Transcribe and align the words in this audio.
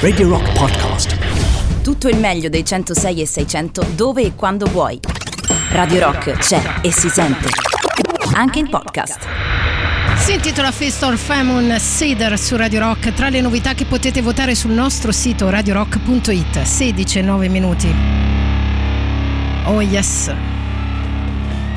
Radio 0.00 0.28
Rock 0.28 0.52
Podcast. 0.58 1.16
Tutto 1.82 2.08
il 2.08 2.18
meglio 2.18 2.48
dei 2.48 2.64
106 2.64 3.20
e 3.20 3.26
600 3.26 3.86
dove 3.94 4.22
e 4.22 4.34
quando 4.34 4.66
vuoi. 4.66 4.98
Radio 5.70 6.00
Rock 6.00 6.32
c'è 6.32 6.60
e 6.80 6.90
si 6.90 7.08
sente. 7.08 7.48
Anche 8.32 8.58
in 8.58 8.68
podcast. 8.68 9.24
Si 10.16 10.32
intitola 10.32 10.72
Fist 10.72 11.00
or 11.04 11.16
Famine 11.16 11.78
Cedar 11.78 12.36
su 12.36 12.56
Radio 12.56 12.80
Rock 12.80 13.14
tra 13.14 13.28
le 13.28 13.40
novità 13.40 13.72
che 13.74 13.84
potete 13.84 14.20
votare 14.20 14.56
sul 14.56 14.72
nostro 14.72 15.12
sito 15.12 15.48
radiorock.it 15.48 16.62
16 16.62 17.18
e 17.20 17.22
9 17.22 17.48
minuti. 17.48 17.94
Oh 19.66 19.80
yes. 19.80 20.49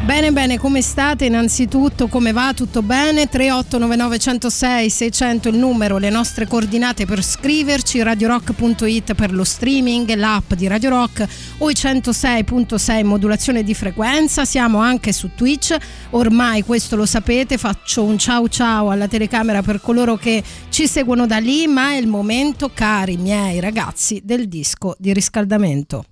Bene, 0.04 0.34
bene, 0.34 0.60
come 0.60 0.82
state? 0.82 1.24
Innanzitutto, 1.26 2.10
come 2.10 2.34
va? 2.34 2.52
Tutto 2.54 2.82
bene? 2.82 3.30
3899 3.30 4.20
106 4.20 4.90
600 4.90 5.48
il 5.48 5.58
numero, 5.58 5.98
le 5.98 6.10
nostre 6.10 6.46
coordinate 6.46 7.06
per 7.06 7.24
scriverci, 7.24 8.04
radiorock.it 8.04 9.14
per 9.14 9.32
lo 9.34 9.46
streaming, 9.46 10.14
l'app 10.16 10.56
di 10.56 10.68
Radio 10.68 10.90
Rock 10.90 11.26
o 11.60 11.70
i 11.70 11.74
106.6 11.74 13.06
modulazione 13.06 13.64
di 13.64 13.74
frequenza. 13.74 14.44
Siamo 14.44 14.80
anche 14.80 15.14
su 15.14 15.30
Twitch, 15.36 15.74
ormai 16.10 16.64
questo 16.64 16.98
lo 16.98 17.06
sapete, 17.06 17.58
faccio 17.58 18.04
un 18.04 18.18
ciao 18.18 18.50
ciao 18.50 18.90
alla 18.90 19.08
telecamera 19.08 19.62
per 19.62 19.80
coloro 19.80 20.18
che 20.18 20.44
ci 20.68 20.86
seguono 20.86 21.26
da 21.26 21.38
lì, 21.38 21.66
ma 21.66 21.92
è 21.92 21.96
il 21.96 22.08
momento, 22.08 22.70
cari 22.74 23.16
miei 23.16 23.62
ragazzi, 23.62 24.20
del 24.22 24.50
disco 24.50 24.96
di 25.00 25.14
riscaldamento. 25.14 26.04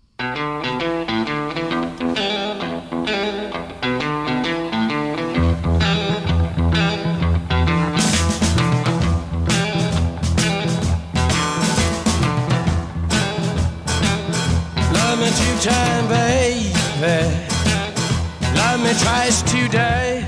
Me 18.93 18.99
twice 18.99 19.41
today. 19.43 20.25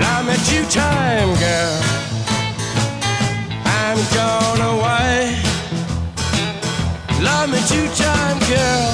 Love 0.00 0.26
me 0.26 0.36
two 0.48 0.64
time, 0.68 1.30
girl. 1.40 1.76
I'm 3.64 3.98
gone 4.12 4.60
away. 4.74 5.38
Love 7.22 7.48
me 7.50 7.60
two 7.72 7.88
time, 7.94 8.38
girl. 8.50 8.88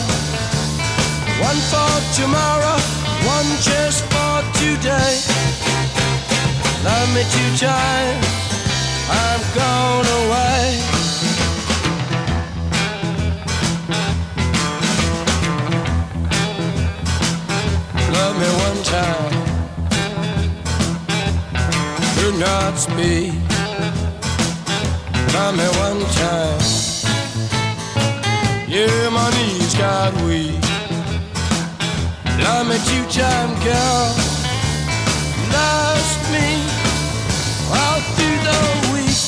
One 1.49 1.61
for 1.71 1.93
tomorrow, 2.15 2.79
one 3.27 3.51
just 3.69 4.05
for 4.13 4.35
today. 4.63 5.15
Love 6.85 7.09
me 7.15 7.23
two 7.35 7.51
time. 7.67 8.21
I'm 9.11 9.41
gone 9.55 10.07
away. 10.23 10.82
Do 22.43 22.49
not 22.49 22.77
speak. 22.77 23.33
Love 25.33 25.55
me 25.57 25.69
one 25.87 26.03
time. 26.19 26.59
Yeah, 28.67 29.11
my 29.11 29.31
knees 29.37 29.75
got 29.77 30.13
weak. 30.27 30.59
Love 32.43 32.67
me 32.67 32.79
two 32.89 33.05
time, 33.15 33.53
girl. 33.63 34.07
Lost 35.55 36.21
me 36.35 36.49
all 37.79 38.01
through 38.17 38.41
the 38.51 38.61
week. 38.91 39.23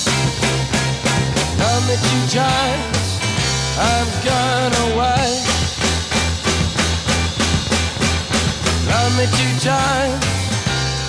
Love 1.62 1.82
me 1.86 1.96
two 2.08 2.24
times. 2.34 3.04
I'm 3.78 4.08
gone 4.26 4.74
away. 4.86 5.54
love 8.90 9.12
me 9.18 9.27
two 9.39 9.55
times, 9.60 10.24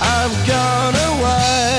I'm 0.01 0.31
gone 0.45 0.95
away. 1.09 1.74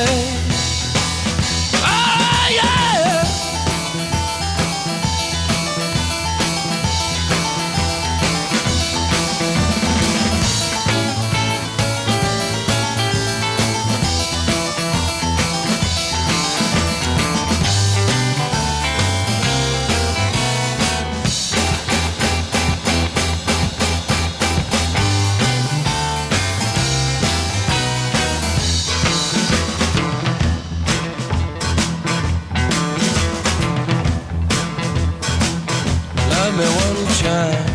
Time. 37.26 37.66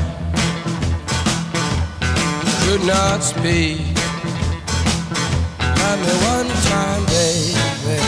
Could 2.64 2.84
not 2.96 3.20
speak. 3.22 3.80
Love 5.80 6.00
me 6.06 6.14
one 6.36 6.52
time, 6.72 7.04
baby. 7.12 8.00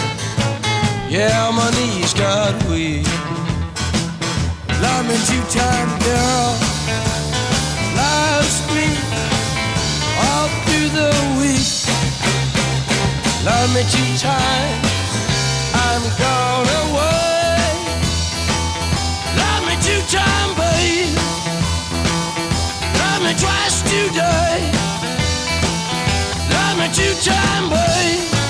Yeah, 1.16 1.52
my 1.60 1.70
knees 1.76 2.14
got 2.14 2.54
weak. 2.70 3.08
Love 4.84 5.04
me 5.10 5.18
two 5.30 5.44
time, 5.60 5.92
girl. 6.08 6.48
Lost 8.02 8.64
me 8.76 8.88
all 10.26 10.48
through 10.64 10.90
the 11.00 11.12
week. 11.40 11.72
Love 13.48 13.70
me 13.76 13.84
two 13.96 14.12
times. 14.30 14.86
I'm 15.88 16.04
gone 16.22 16.70
away. 16.84 17.13
Twice 24.14 24.72
today. 24.72 24.72
Love 26.50 26.78
me 26.78 26.88
two 26.94 27.14
time, 27.22 27.70
babe. 27.70 28.43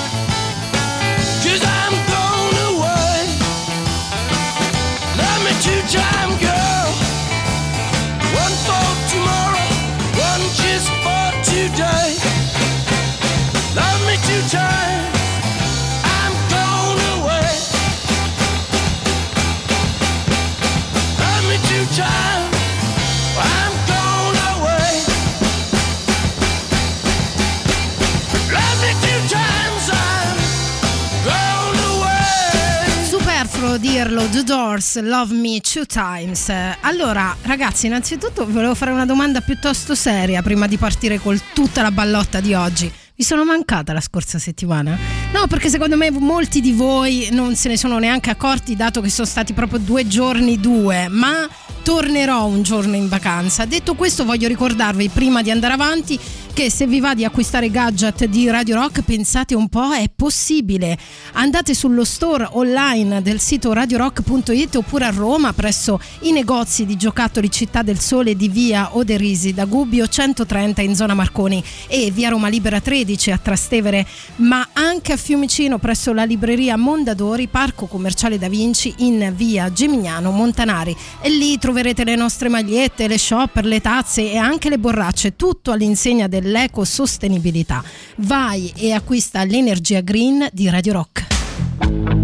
Dirlo, 34.04 34.28
The 34.28 34.42
Doors, 34.44 35.00
Love 35.00 35.32
Me 35.32 35.60
Two 35.60 35.86
Times. 35.86 36.52
Allora, 36.82 37.34
ragazzi, 37.40 37.86
innanzitutto 37.86 38.44
volevo 38.46 38.74
fare 38.74 38.90
una 38.90 39.06
domanda 39.06 39.40
piuttosto 39.40 39.94
seria 39.94 40.42
prima 40.42 40.66
di 40.66 40.76
partire 40.76 41.18
con 41.18 41.40
tutta 41.54 41.80
la 41.80 41.90
ballotta 41.90 42.40
di 42.40 42.52
oggi. 42.52 42.92
Vi 43.16 43.24
sono 43.24 43.46
mancata 43.46 43.94
la 43.94 44.02
scorsa 44.02 44.38
settimana? 44.38 44.98
No, 45.32 45.46
perché 45.46 45.70
secondo 45.70 45.96
me 45.96 46.10
molti 46.10 46.60
di 46.60 46.72
voi 46.72 47.28
non 47.30 47.56
se 47.56 47.68
ne 47.68 47.78
sono 47.78 47.98
neanche 47.98 48.28
accorti, 48.28 48.76
dato 48.76 49.00
che 49.00 49.08
sono 49.08 49.26
stati 49.26 49.54
proprio 49.54 49.78
due 49.78 50.06
giorni 50.06 50.60
due, 50.60 51.08
ma 51.08 51.48
tornerò 51.82 52.44
un 52.44 52.62
giorno 52.62 52.96
in 52.96 53.08
vacanza. 53.08 53.64
Detto 53.64 53.94
questo, 53.94 54.26
voglio 54.26 54.48
ricordarvi 54.48 55.08
prima 55.08 55.40
di 55.40 55.50
andare 55.50 55.72
avanti 55.72 56.20
che 56.54 56.70
se 56.70 56.86
vi 56.86 57.00
va 57.00 57.14
di 57.14 57.24
acquistare 57.24 57.68
gadget 57.68 58.26
di 58.26 58.48
Radio 58.48 58.76
Rock, 58.76 59.02
pensate 59.02 59.56
un 59.56 59.68
po', 59.68 59.92
è 59.92 60.08
possibile. 60.14 60.96
Andate 61.32 61.74
sullo 61.74 62.04
store 62.04 62.48
online 62.52 63.22
del 63.22 63.40
sito 63.40 63.72
radiorock.it 63.72 64.76
oppure 64.76 65.06
a 65.06 65.10
Roma 65.10 65.52
presso 65.52 66.00
i 66.20 66.30
negozi 66.30 66.86
di 66.86 66.96
giocattoli 66.96 67.50
Città 67.50 67.82
del 67.82 67.98
Sole 67.98 68.36
di 68.36 68.48
via 68.48 68.96
Oderisi 68.96 69.52
da 69.52 69.64
Gubbio 69.64 70.06
130 70.06 70.80
in 70.82 70.94
zona 70.94 71.14
Marconi 71.14 71.62
e 71.88 72.12
via 72.12 72.28
Roma 72.28 72.46
Libera 72.46 72.80
13 72.80 73.32
a 73.32 73.38
Trastevere, 73.38 74.06
ma 74.36 74.68
anche 74.74 75.12
a 75.12 75.16
Fiumicino 75.16 75.78
presso 75.78 76.12
la 76.12 76.24
libreria 76.24 76.76
Mondadori, 76.76 77.48
Parco 77.48 77.86
Commerciale 77.86 78.38
Da 78.38 78.48
Vinci 78.48 78.94
in 78.98 79.32
via 79.34 79.72
Gemignano 79.72 80.30
Montanari. 80.30 80.96
E 81.20 81.30
lì 81.30 81.58
troverete 81.58 82.04
le 82.04 82.14
nostre 82.14 82.48
magliette, 82.48 83.08
le 83.08 83.18
shopper, 83.18 83.64
le 83.64 83.80
tazze 83.80 84.30
e 84.30 84.36
anche 84.36 84.68
le 84.68 84.78
borracce, 84.78 85.34
tutto 85.34 85.72
all'insegna 85.72 86.28
dell'ecosostenibilità. 86.44 87.82
Vai 88.18 88.72
e 88.76 88.92
acquista 88.92 89.42
l'energia 89.44 90.00
green 90.00 90.46
di 90.52 90.68
Radio 90.68 90.92
Rock. 90.92 92.23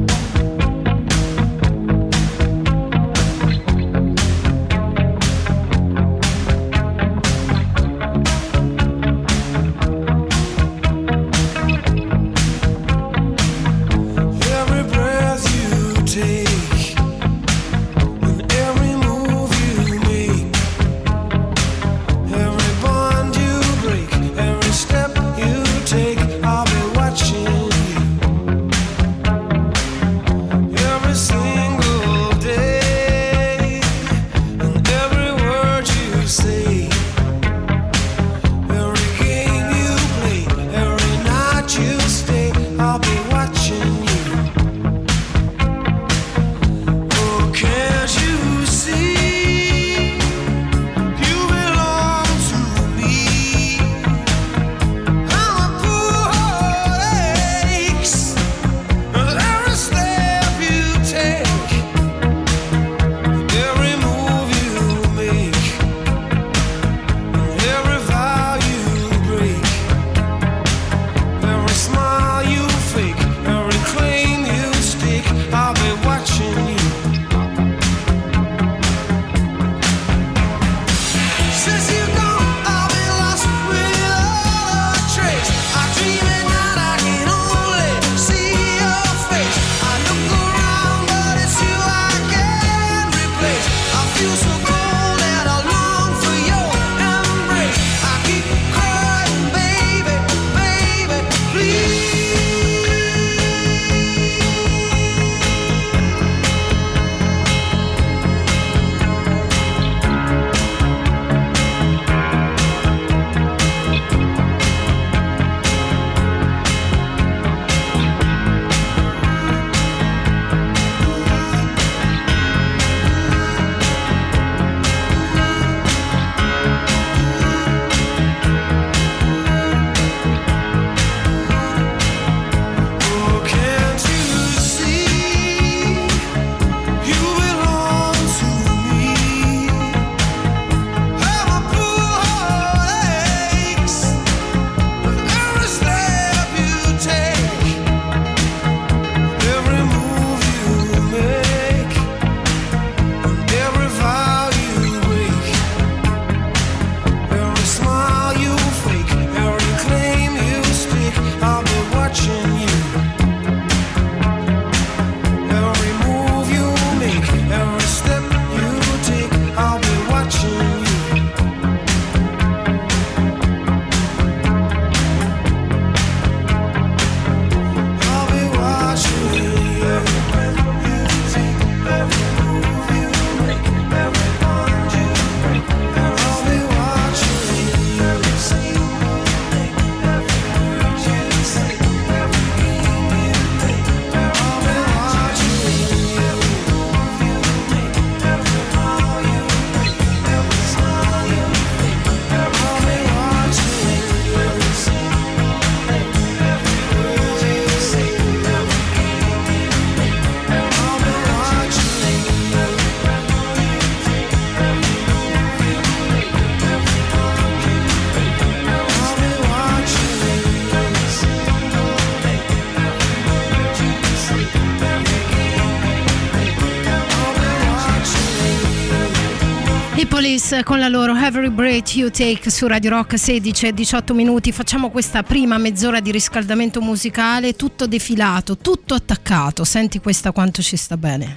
Police 230.30 230.62
con 230.62 230.78
la 230.78 230.86
loro 230.86 231.16
Every 231.16 231.48
Breath 231.48 231.96
You 231.96 232.08
Take 232.08 232.50
su 232.50 232.68
Radio 232.68 232.90
Rock 232.90 233.18
16 233.18 233.66
e 233.66 233.72
18 233.72 234.14
minuti. 234.14 234.52
Facciamo 234.52 234.88
questa 234.88 235.24
prima 235.24 235.58
mezz'ora 235.58 235.98
di 235.98 236.12
riscaldamento 236.12 236.80
musicale, 236.80 237.56
tutto 237.56 237.88
defilato, 237.88 238.56
tutto 238.56 238.94
attaccato. 238.94 239.64
Senti 239.64 239.98
questa 239.98 240.30
quanto 240.30 240.62
ci 240.62 240.76
sta 240.76 240.96
bene. 240.96 241.36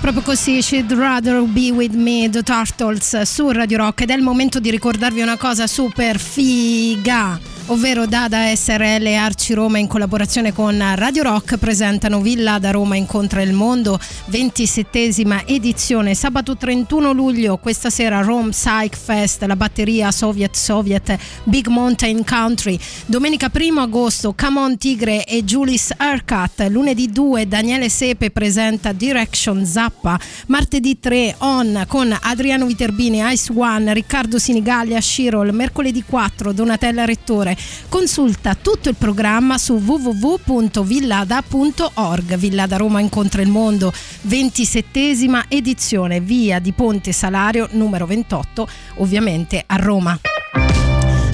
Proprio 0.00 0.22
così 0.22 0.62
She'd 0.62 0.92
Rather 0.92 1.42
Be 1.42 1.70
With 1.70 1.94
Me, 1.94 2.28
The 2.30 2.42
Turtles 2.42 3.20
su 3.22 3.50
Radio 3.50 3.78
Rock 3.78 4.00
ed 4.02 4.10
è 4.10 4.14
il 4.14 4.22
momento 4.22 4.58
di 4.58 4.70
ricordarvi 4.70 5.20
una 5.20 5.36
cosa 5.36 5.66
super 5.66 6.18
figa 6.18 7.38
ovvero 7.70 8.06
Dada 8.06 8.52
SRL 8.52 9.06
e 9.06 9.14
Arci 9.14 9.54
Roma 9.54 9.78
in 9.78 9.86
collaborazione 9.86 10.52
con 10.52 10.82
Radio 10.96 11.22
Rock 11.22 11.56
presentano 11.56 12.20
Villa 12.20 12.58
da 12.58 12.72
Roma 12.72 12.96
incontra 12.96 13.42
il 13.42 13.52
mondo, 13.52 13.98
27esima 14.30 15.46
edizione, 15.46 16.14
sabato 16.14 16.56
31 16.56 17.12
luglio, 17.12 17.58
questa 17.58 17.88
sera 17.88 18.22
Rome 18.22 18.50
Psych 18.50 18.96
Fest, 18.96 19.42
la 19.44 19.54
batteria 19.54 20.10
Soviet 20.10 20.56
Soviet 20.56 21.16
Big 21.44 21.68
Mountain 21.68 22.24
Country, 22.24 22.76
domenica 23.06 23.48
1 23.52 23.80
agosto 23.80 24.34
Come 24.36 24.58
On 24.58 24.76
Tigre 24.76 25.24
e 25.24 25.44
Julis 25.44 25.92
Haircut, 25.96 26.66
lunedì 26.70 27.08
2 27.08 27.46
Daniele 27.46 27.88
Sepe 27.88 28.32
presenta 28.32 28.90
Direction 28.90 29.64
Zappa, 29.64 30.18
martedì 30.46 30.98
3 30.98 31.36
On 31.38 31.84
con 31.86 32.16
Adriano 32.20 32.66
Viterbini, 32.66 33.22
Ice 33.32 33.52
One, 33.54 33.94
Riccardo 33.94 34.40
Sinigallia, 34.40 35.00
Shirol, 35.00 35.52
mercoledì 35.54 36.02
4 36.02 36.52
Donatella 36.52 37.04
Rettore, 37.04 37.58
Consulta 37.88 38.54
tutto 38.54 38.88
il 38.88 38.96
programma 38.96 39.58
su 39.58 39.74
www.villada.org. 39.74 42.36
Villada 42.36 42.76
Roma 42.76 43.00
incontra 43.00 43.42
il 43.42 43.48
mondo, 43.48 43.92
27esima 44.28 45.44
edizione, 45.48 46.20
via 46.20 46.58
di 46.58 46.72
Ponte 46.72 47.12
Salario 47.12 47.68
numero 47.72 48.06
28, 48.06 48.68
ovviamente 48.96 49.62
a 49.66 49.76
Roma. 49.76 50.18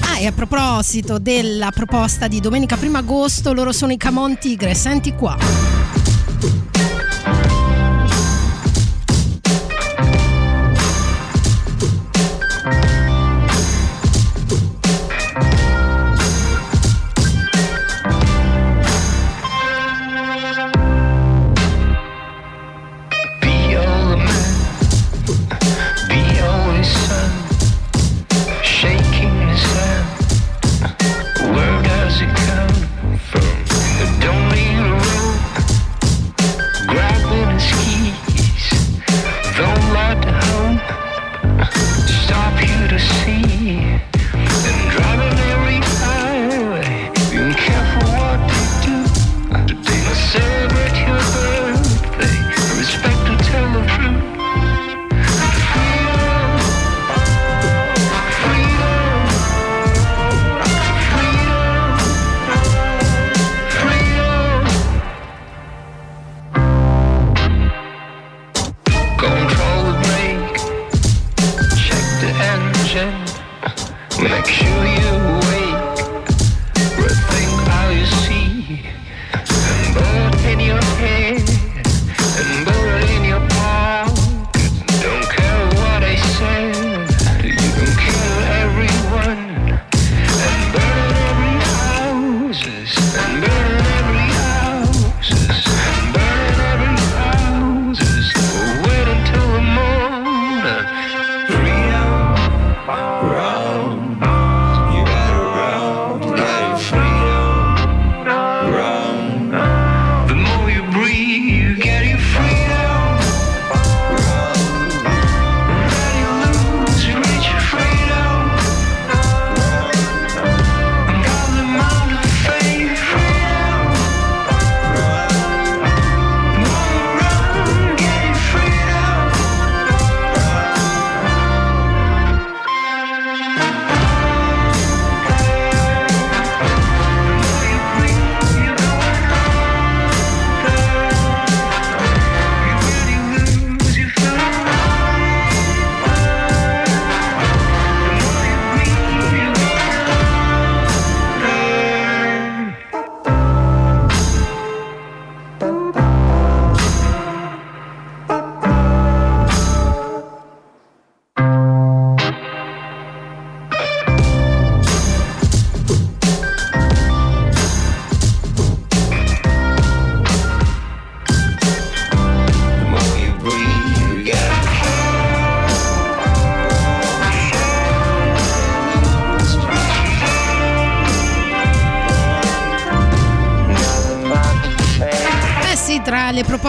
Ah, 0.01 0.19
e 0.19 0.25
a 0.25 0.31
proposito 0.31 1.19
della 1.19 1.71
proposta 1.71 2.27
di 2.27 2.39
domenica 2.39 2.77
1 2.79 2.97
agosto, 2.97 3.53
loro 3.53 3.71
sono 3.71 3.91
i 3.91 3.97
Camon 3.97 4.37
Tigre, 4.37 4.73
senti 4.73 5.13
qua. 5.13 5.37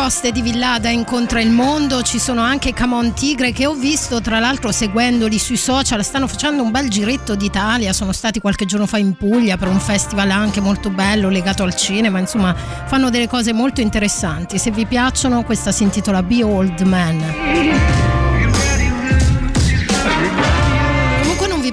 Proposte 0.08 0.32
di 0.32 0.40
Villada 0.40 0.88
incontra 0.88 1.38
il 1.38 1.50
mondo, 1.50 2.00
ci 2.00 2.18
sono 2.18 2.40
anche 2.40 2.72
Camon 2.72 3.12
Tigre 3.12 3.52
che 3.52 3.66
ho 3.66 3.74
visto 3.74 4.22
tra 4.22 4.38
l'altro 4.38 4.72
seguendoli 4.72 5.38
sui 5.38 5.58
social, 5.58 6.02
stanno 6.02 6.26
facendo 6.26 6.62
un 6.62 6.70
bel 6.70 6.88
giretto 6.88 7.34
d'Italia, 7.34 7.92
sono 7.92 8.12
stati 8.12 8.40
qualche 8.40 8.64
giorno 8.64 8.86
fa 8.86 8.96
in 8.96 9.16
Puglia 9.16 9.58
per 9.58 9.68
un 9.68 9.78
festival 9.78 10.30
anche 10.30 10.62
molto 10.62 10.88
bello 10.88 11.28
legato 11.28 11.62
al 11.62 11.76
cinema, 11.76 12.18
insomma 12.20 12.54
fanno 12.54 13.10
delle 13.10 13.28
cose 13.28 13.52
molto 13.52 13.82
interessanti, 13.82 14.56
se 14.56 14.70
vi 14.70 14.86
piacciono 14.86 15.42
questa 15.42 15.72
si 15.72 15.82
intitola 15.82 16.22
Be 16.22 16.42
Old 16.42 16.80
Man. 16.80 17.76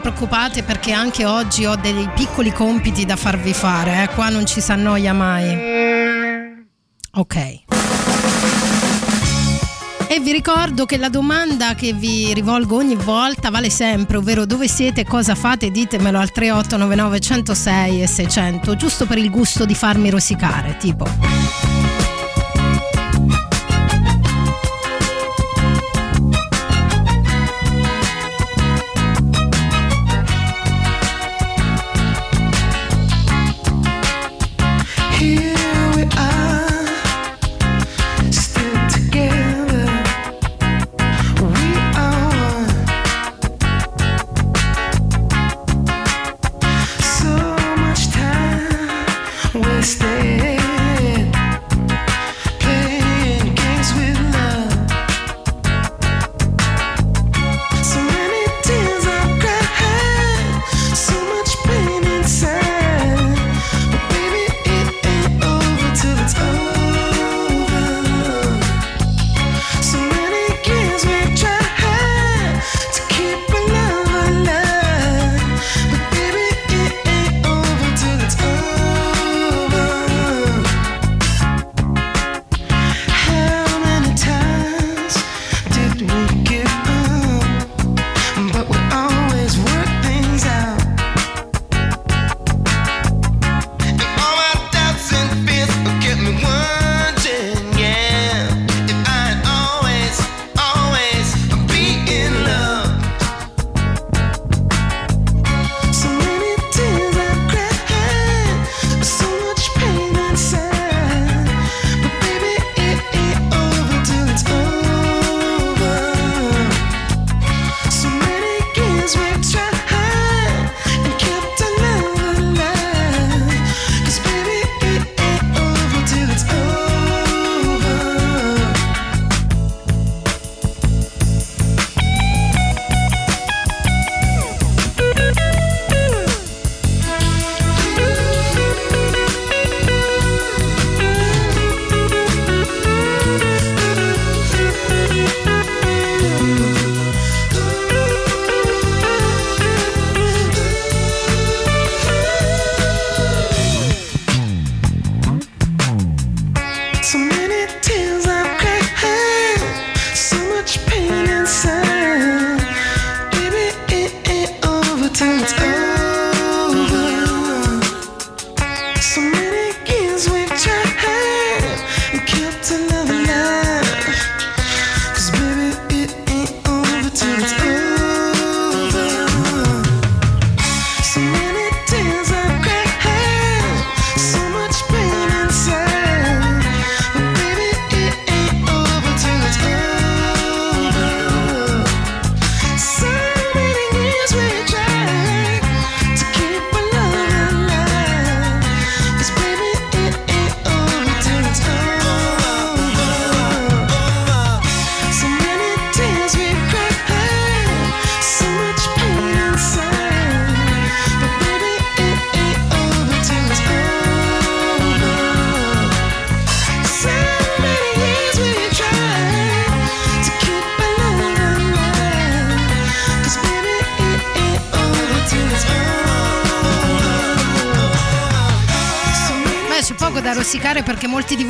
Preoccupate 0.05 0.61
perché 0.61 0.91
anche 0.91 1.25
oggi 1.25 1.65
ho 1.65 1.75
dei 1.75 2.07
piccoli 2.13 2.51
compiti 2.51 3.05
da 3.05 3.15
farvi 3.15 3.53
fare, 3.53 4.03
eh? 4.03 4.09
qua 4.13 4.29
non 4.29 4.45
ci 4.45 4.61
si 4.61 4.71
annoia 4.71 5.13
mai. 5.13 5.73
Ok. 7.13 7.64
Vi 10.25 10.31
ricordo 10.31 10.87
che 10.87 10.97
la 10.97 11.09
domanda 11.09 11.75
che 11.75 11.93
vi 11.93 12.33
rivolgo 12.33 12.77
ogni 12.77 12.95
volta 12.95 13.51
vale 13.51 13.69
sempre, 13.69 14.17
ovvero 14.17 14.47
dove 14.47 14.67
siete, 14.67 15.05
cosa 15.05 15.35
fate, 15.35 15.69
ditemelo 15.69 16.17
al 16.17 16.31
3899 16.31 17.19
106 17.19 18.01
e 18.01 18.07
600, 18.07 18.75
giusto 18.75 19.05
per 19.05 19.19
il 19.19 19.29
gusto 19.29 19.65
di 19.65 19.75
farmi 19.75 20.09
rosicare, 20.09 20.77
tipo. 20.77 21.74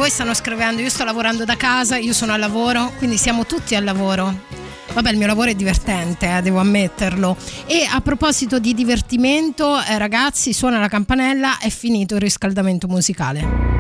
Voi 0.06 0.14
stanno 0.14 0.36
scrivendo 0.36 0.84
io 0.84 0.90
sto 0.92 1.04
lavorando 1.04 1.46
da 1.46 1.58
casa, 1.58 1.98
io 1.98 2.14
sono 2.14 2.32
al 2.32 2.40
lavoro, 2.40 2.92
quindi 3.00 3.18
siamo 3.18 3.48
tutti 3.48 3.74
al 3.74 3.84
lavoro. 3.84 4.42
Vabbè, 4.94 5.10
il 5.10 5.18
mio 5.18 5.26
lavoro 5.26 5.50
è 5.50 5.56
divertente, 5.56 6.38
eh, 6.38 6.44
devo 6.44 6.60
ammetterlo. 6.60 7.36
E 7.66 7.88
a 7.90 8.00
proposito 8.02 8.60
di 8.60 8.76
divertimento, 8.76 9.82
eh, 9.82 9.98
ragazzi, 9.98 10.54
suona 10.54 10.78
la 10.78 10.90
campanella, 10.90 11.58
è 11.58 11.70
finito 11.70 12.14
il 12.14 12.22
riscaldamento 12.22 12.88
musicale. 12.88 13.74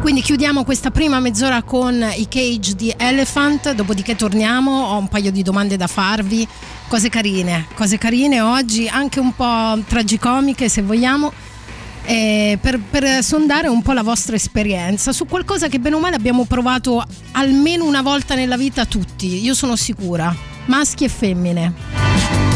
Quindi 0.00 0.22
chiudiamo 0.22 0.62
questa 0.62 0.92
prima 0.92 1.18
mezz'ora 1.18 1.62
con 1.62 2.08
i 2.14 2.28
cage 2.28 2.76
di 2.76 2.94
Elephant, 2.96 3.72
dopodiché 3.72 4.14
torniamo, 4.14 4.92
ho 4.92 4.96
un 4.96 5.08
paio 5.08 5.32
di 5.32 5.42
domande 5.42 5.76
da 5.76 5.88
farvi, 5.88 6.46
cose 6.86 7.08
carine, 7.08 7.66
cose 7.74 7.98
carine 7.98 8.40
oggi, 8.40 8.86
anche 8.86 9.18
un 9.18 9.34
po' 9.34 9.76
tragicomiche 9.88 10.68
se 10.68 10.82
vogliamo 10.82 11.32
eh, 12.10 12.58
per, 12.60 12.80
per, 12.80 13.22
sondare 13.22 13.68
un 13.68 13.82
po' 13.82 13.92
la 13.92 14.02
vostra 14.02 14.34
esperienza 14.34 15.12
su 15.12 15.26
qualcosa 15.26 15.68
che 15.68 15.78
bene 15.78 15.94
o 15.94 16.00
male 16.00 16.16
abbiamo 16.16 16.44
provato 16.44 17.04
almeno 17.32 17.84
una 17.84 18.02
volta 18.02 18.34
nella 18.34 18.56
vita 18.56 18.84
tutti, 18.84 19.44
io 19.44 19.54
sono 19.54 19.76
sicura, 19.76 20.34
maschi 20.66 21.04
e 21.04 21.08
femmine. 21.08 22.49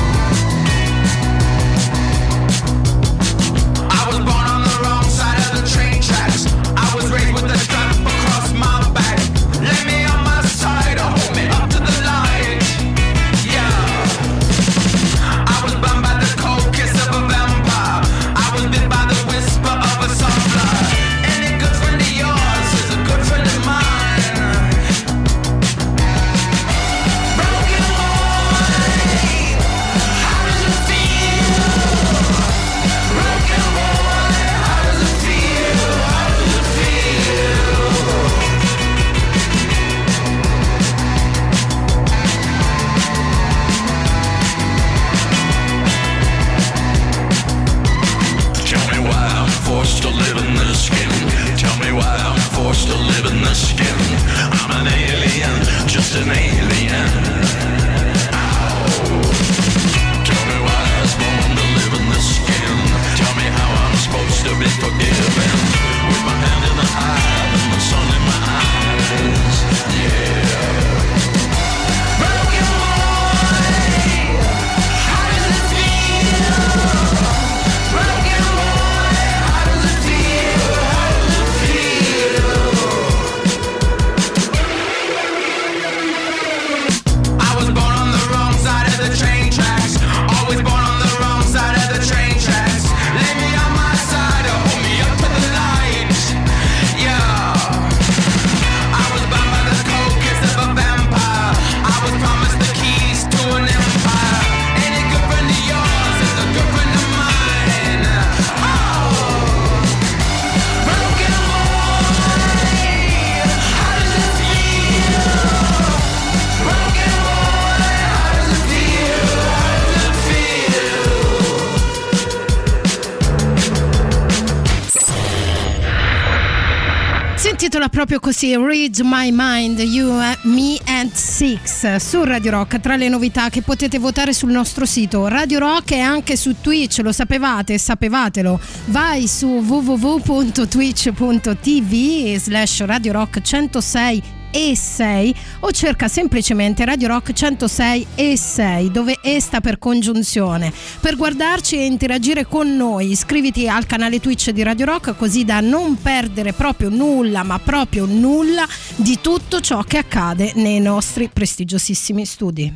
Proprio 128.04 128.20
così, 128.20 128.54
Read 128.54 129.00
My 129.02 129.30
Mind, 129.32 129.78
You, 129.78 130.12
Me 130.42 130.76
and 130.84 131.10
Six 131.12 131.96
su 131.96 132.22
Radio 132.22 132.50
Rock, 132.50 132.78
tra 132.78 132.96
le 132.96 133.08
novità 133.08 133.48
che 133.48 133.62
potete 133.62 133.98
votare 133.98 134.34
sul 134.34 134.50
nostro 134.50 134.84
sito. 134.84 135.26
Radio 135.26 135.58
Rock 135.58 135.92
e 135.92 136.00
anche 136.00 136.36
su 136.36 136.56
Twitch, 136.60 136.98
lo 136.98 137.12
sapevate, 137.12 137.78
sapevatelo, 137.78 138.60
vai 138.88 139.26
su 139.26 139.46
www.twitch.tv 139.46 142.36
slash 142.36 142.84
Radio 142.84 143.12
Rock 143.12 143.40
106 143.40 144.33
e 144.54 144.76
6 144.76 145.34
o 145.60 145.72
cerca 145.72 146.06
semplicemente 146.06 146.84
Radio 146.84 147.08
Rock 147.08 147.32
106 147.32 148.06
e 148.14 148.36
6 148.36 148.92
dove 148.92 149.18
E 149.20 149.40
sta 149.40 149.60
per 149.60 149.78
congiunzione. 149.80 150.72
Per 151.00 151.16
guardarci 151.16 151.76
e 151.76 151.86
interagire 151.86 152.46
con 152.46 152.76
noi 152.76 153.10
iscriviti 153.10 153.68
al 153.68 153.86
canale 153.86 154.20
Twitch 154.20 154.50
di 154.50 154.62
Radio 154.62 154.86
Rock 154.86 155.16
così 155.16 155.44
da 155.44 155.58
non 155.58 156.00
perdere 156.00 156.52
proprio 156.52 156.88
nulla 156.88 157.42
ma 157.42 157.58
proprio 157.58 158.06
nulla 158.06 158.64
di 158.94 159.18
tutto 159.20 159.60
ciò 159.60 159.82
che 159.82 159.98
accade 159.98 160.52
nei 160.54 160.78
nostri 160.78 161.28
prestigiosissimi 161.32 162.24
studi. 162.24 162.72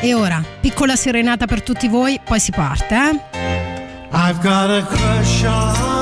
E 0.00 0.14
ora, 0.14 0.44
piccola 0.60 0.96
serenata 0.96 1.46
per 1.46 1.62
tutti 1.62 1.86
voi, 1.88 2.20
poi 2.24 2.40
si 2.40 2.52
parte, 2.52 2.94
eh? 2.94 3.36
I've 4.10 4.40
got 4.40 4.70
a 4.70 4.86
crush 4.86 5.42
on 5.44 5.97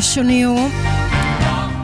Got 0.00 0.06
to 0.06 0.12
Crash 0.12 0.16
on 0.16 0.30
You 0.30 0.70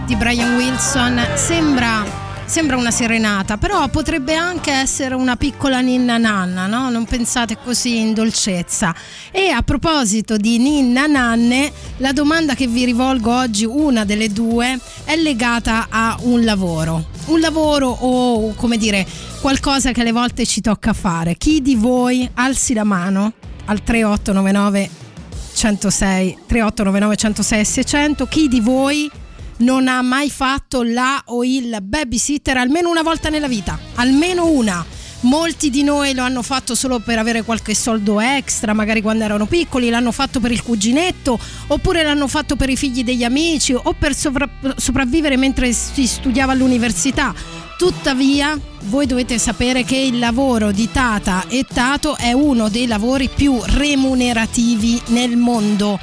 di 0.07 0.17
Brian 0.17 0.55
Wilson 0.55 1.21
sembra, 1.35 2.05
sembra 2.47 2.77
una 2.77 2.91
serenata, 2.91 3.59
però 3.59 3.89
potrebbe 3.89 4.35
anche 4.35 4.71
essere 4.71 5.15
una 5.15 5.37
piccola 5.37 5.81
ninna 5.81 6.17
nanna, 6.17 6.67
no? 6.67 6.89
Non 6.89 7.05
pensate 7.05 7.59
così 7.63 7.99
in 7.99 8.15
dolcezza. 8.15 8.95
E 9.31 9.51
a 9.51 9.61
proposito 9.63 10.37
di 10.37 10.59
ninna 10.59 11.07
nanne, 11.07 11.71
la 11.99 12.13
domanda 12.13 12.55
che 12.55 12.67
vi 12.67 12.85
rivolgo 12.87 13.35
oggi, 13.35 13.65
una 13.65 14.05
delle 14.05 14.31
due, 14.31 14.79
è 15.05 15.17
legata 15.17 15.89
a 15.91 16.17
un 16.23 16.43
lavoro. 16.43 17.07
Un 17.27 17.41
lavoro 17.41 17.89
o, 17.89 18.55
come 18.55 18.79
dire, 18.79 19.07
qualcosa 19.41 19.93
che 19.93 20.01
alle 20.01 20.13
volte 20.13 20.47
ci 20.47 20.61
tocca 20.63 20.93
fare. 20.93 21.37
Chi 21.37 21.61
di 21.61 21.75
voi 21.75 22.29
alzi 22.35 22.73
la 22.73 22.85
mano 22.85 23.33
al 23.67 23.83
3899 23.83 24.96
106 25.57 26.39
3899 26.47 27.17
106 27.17 27.65
600 27.65 28.27
chi 28.27 28.47
di 28.47 28.61
voi 28.61 29.11
non 29.59 29.89
ha 29.89 30.03
mai 30.03 30.29
fatto 30.31 30.83
la 30.83 31.23
o 31.27 31.43
il 31.43 31.79
babysitter 31.81 32.59
almeno 32.59 32.91
una 32.91 33.03
volta 33.03 33.31
nella 33.31 33.49
vita? 33.49 33.79
Almeno 33.95 34.51
una. 34.51 34.85
Molti 35.21 35.71
di 35.71 35.83
noi 35.83 36.15
lo 36.15 36.23
hanno 36.23 36.43
fatto 36.43 36.75
solo 36.75 36.99
per 36.99 37.19
avere 37.19 37.43
qualche 37.43 37.75
soldo 37.75 38.21
extra 38.21 38.75
magari 38.75 39.01
quando 39.01 39.25
erano 39.25 39.47
piccoli 39.47 39.89
l'hanno 39.89 40.13
fatto 40.13 40.41
per 40.41 40.53
il 40.53 40.63
cuginetto 40.63 41.39
oppure 41.69 42.03
l'hanno 42.03 42.29
fatto 42.29 42.55
per 42.55 42.69
i 42.69 42.77
figli 42.77 43.03
degli 43.03 43.25
amici 43.25 43.73
o 43.73 43.95
per 43.99 44.15
sovra- 44.15 44.49
sopravvivere 44.77 45.39
mentre 45.39 45.73
si 45.73 46.07
studiava 46.07 46.53
all'università 46.53 47.35
Tuttavia, 47.77 48.59
voi 48.85 49.05
dovete 49.05 49.39
sapere 49.39 49.85
che 49.85 49.99
il 49.99 50.19
lavoro 50.19 50.73
di 50.73 50.91
Tata 50.91 51.45
e 51.47 51.67
Tato 51.71 52.17
è 52.17 52.33
uno 52.33 52.71
dei 52.71 52.87
lavori 52.87 53.29
più 53.29 53.61
remunerativi 53.63 54.99
nel 55.09 55.37
mondo. 55.37 55.99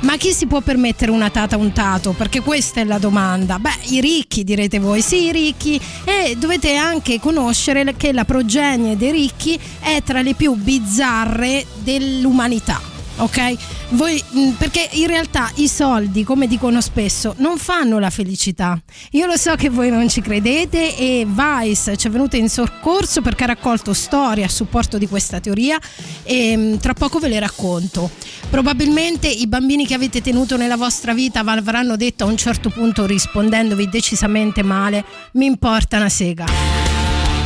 Ma 0.00 0.16
chi 0.16 0.32
si 0.32 0.46
può 0.46 0.62
permettere 0.62 1.10
una 1.10 1.28
Tata 1.28 1.58
un 1.58 1.72
Tato? 1.72 2.12
Perché 2.12 2.40
questa 2.40 2.80
è 2.80 2.84
la 2.84 2.96
domanda. 2.96 3.58
Beh, 3.58 3.88
i 3.88 4.00
ricchi 4.00 4.42
direte 4.42 4.78
voi, 4.78 5.02
sì, 5.02 5.26
i 5.26 5.32
ricchi. 5.32 5.78
E 6.04 6.34
dovete 6.38 6.76
anche 6.76 7.20
conoscere 7.20 7.94
che 7.94 8.14
la 8.14 8.24
progenie 8.24 8.96
dei 8.96 9.12
ricchi 9.12 9.60
è 9.80 10.02
tra 10.02 10.22
le 10.22 10.32
più 10.32 10.54
bizzarre 10.54 11.66
dell'umanità 11.82 12.96
ok? 13.18 13.56
Voi, 13.90 14.22
mh, 14.30 14.50
perché 14.58 14.88
in 14.92 15.06
realtà 15.06 15.50
i 15.56 15.68
soldi, 15.68 16.24
come 16.24 16.46
dicono 16.46 16.80
spesso, 16.80 17.34
non 17.38 17.58
fanno 17.58 17.98
la 17.98 18.10
felicità. 18.10 18.80
Io 19.12 19.26
lo 19.26 19.36
so 19.36 19.54
che 19.54 19.68
voi 19.68 19.90
non 19.90 20.08
ci 20.08 20.20
credete 20.20 20.96
e 20.96 21.26
Vice 21.26 21.96
ci 21.96 22.06
è 22.06 22.10
venuta 22.10 22.36
in 22.36 22.48
soccorso 22.48 23.20
perché 23.22 23.44
ha 23.44 23.48
raccolto 23.48 23.92
storie 23.92 24.44
a 24.44 24.48
supporto 24.48 24.98
di 24.98 25.06
questa 25.06 25.40
teoria 25.40 25.78
e 26.22 26.56
mh, 26.56 26.78
tra 26.78 26.94
poco 26.94 27.18
ve 27.18 27.28
le 27.28 27.38
racconto. 27.38 28.10
Probabilmente 28.50 29.28
i 29.28 29.46
bambini 29.46 29.86
che 29.86 29.94
avete 29.94 30.20
tenuto 30.20 30.56
nella 30.56 30.76
vostra 30.76 31.14
vita 31.14 31.42
vi 31.42 31.50
avranno 31.50 31.96
detto 31.96 32.24
a 32.24 32.26
un 32.26 32.36
certo 32.36 32.70
punto 32.70 33.06
rispondendovi 33.06 33.88
decisamente 33.88 34.62
male, 34.62 35.04
mi 35.32 35.46
importa 35.46 35.96
una 35.96 36.08
sega 36.08 36.87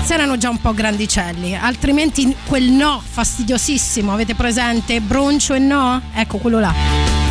se 0.04 0.14
erano 0.14 0.36
già 0.36 0.48
un 0.48 0.60
po' 0.60 0.74
grandicelli, 0.74 1.54
altrimenti 1.56 2.34
quel 2.46 2.70
no 2.70 3.00
fastidiosissimo, 3.04 4.12
avete 4.12 4.34
presente? 4.34 5.00
Broncio 5.00 5.54
e 5.54 5.58
no? 5.58 6.00
Ecco 6.12 6.38
quello 6.38 6.58
là. 6.58 7.21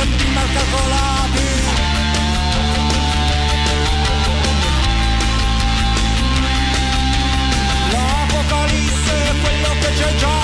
tempi 0.00 0.26
mal 0.32 0.48
calcolati. 0.54 1.48
L'apocalisse 7.92 9.14
è 9.30 9.40
quello 9.42 9.70
che 9.80 9.92
c'è 9.94 10.14
già. 10.16 10.39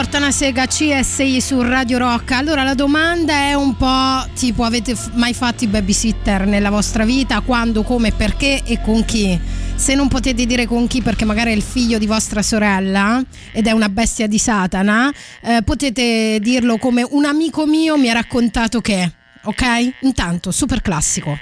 Importa 0.00 0.16
una 0.16 0.32
sega 0.32 0.66
CSI 0.66 1.42
su 1.42 1.60
Radio 1.60 1.98
Rock. 1.98 2.30
Allora 2.30 2.62
la 2.62 2.72
domanda 2.72 3.34
è 3.34 3.52
un 3.52 3.76
po' 3.76 4.26
tipo 4.34 4.64
avete 4.64 4.96
mai 5.12 5.34
fatto 5.34 5.64
i 5.64 5.66
babysitter 5.66 6.46
nella 6.46 6.70
vostra 6.70 7.04
vita? 7.04 7.42
Quando, 7.42 7.82
come, 7.82 8.10
perché 8.10 8.62
e 8.64 8.80
con 8.80 9.04
chi? 9.04 9.38
Se 9.74 9.94
non 9.94 10.08
potete 10.08 10.46
dire 10.46 10.64
con 10.64 10.86
chi 10.86 11.02
perché 11.02 11.26
magari 11.26 11.52
è 11.52 11.54
il 11.54 11.60
figlio 11.60 11.98
di 11.98 12.06
vostra 12.06 12.40
sorella 12.40 13.22
ed 13.52 13.66
è 13.66 13.72
una 13.72 13.90
bestia 13.90 14.26
di 14.26 14.38
Satana, 14.38 15.12
eh, 15.42 15.60
potete 15.62 16.38
dirlo 16.40 16.78
come 16.78 17.06
un 17.06 17.26
amico 17.26 17.66
mio 17.66 17.98
mi 17.98 18.08
ha 18.08 18.14
raccontato 18.14 18.80
che, 18.80 19.12
ok? 19.42 19.96
Intanto, 20.00 20.50
super 20.50 20.80
classico. 20.80 21.36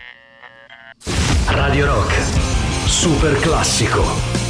Radio 1.47 1.87
Rock. 1.87 2.89
Super 2.89 3.39
classico. 3.39 4.48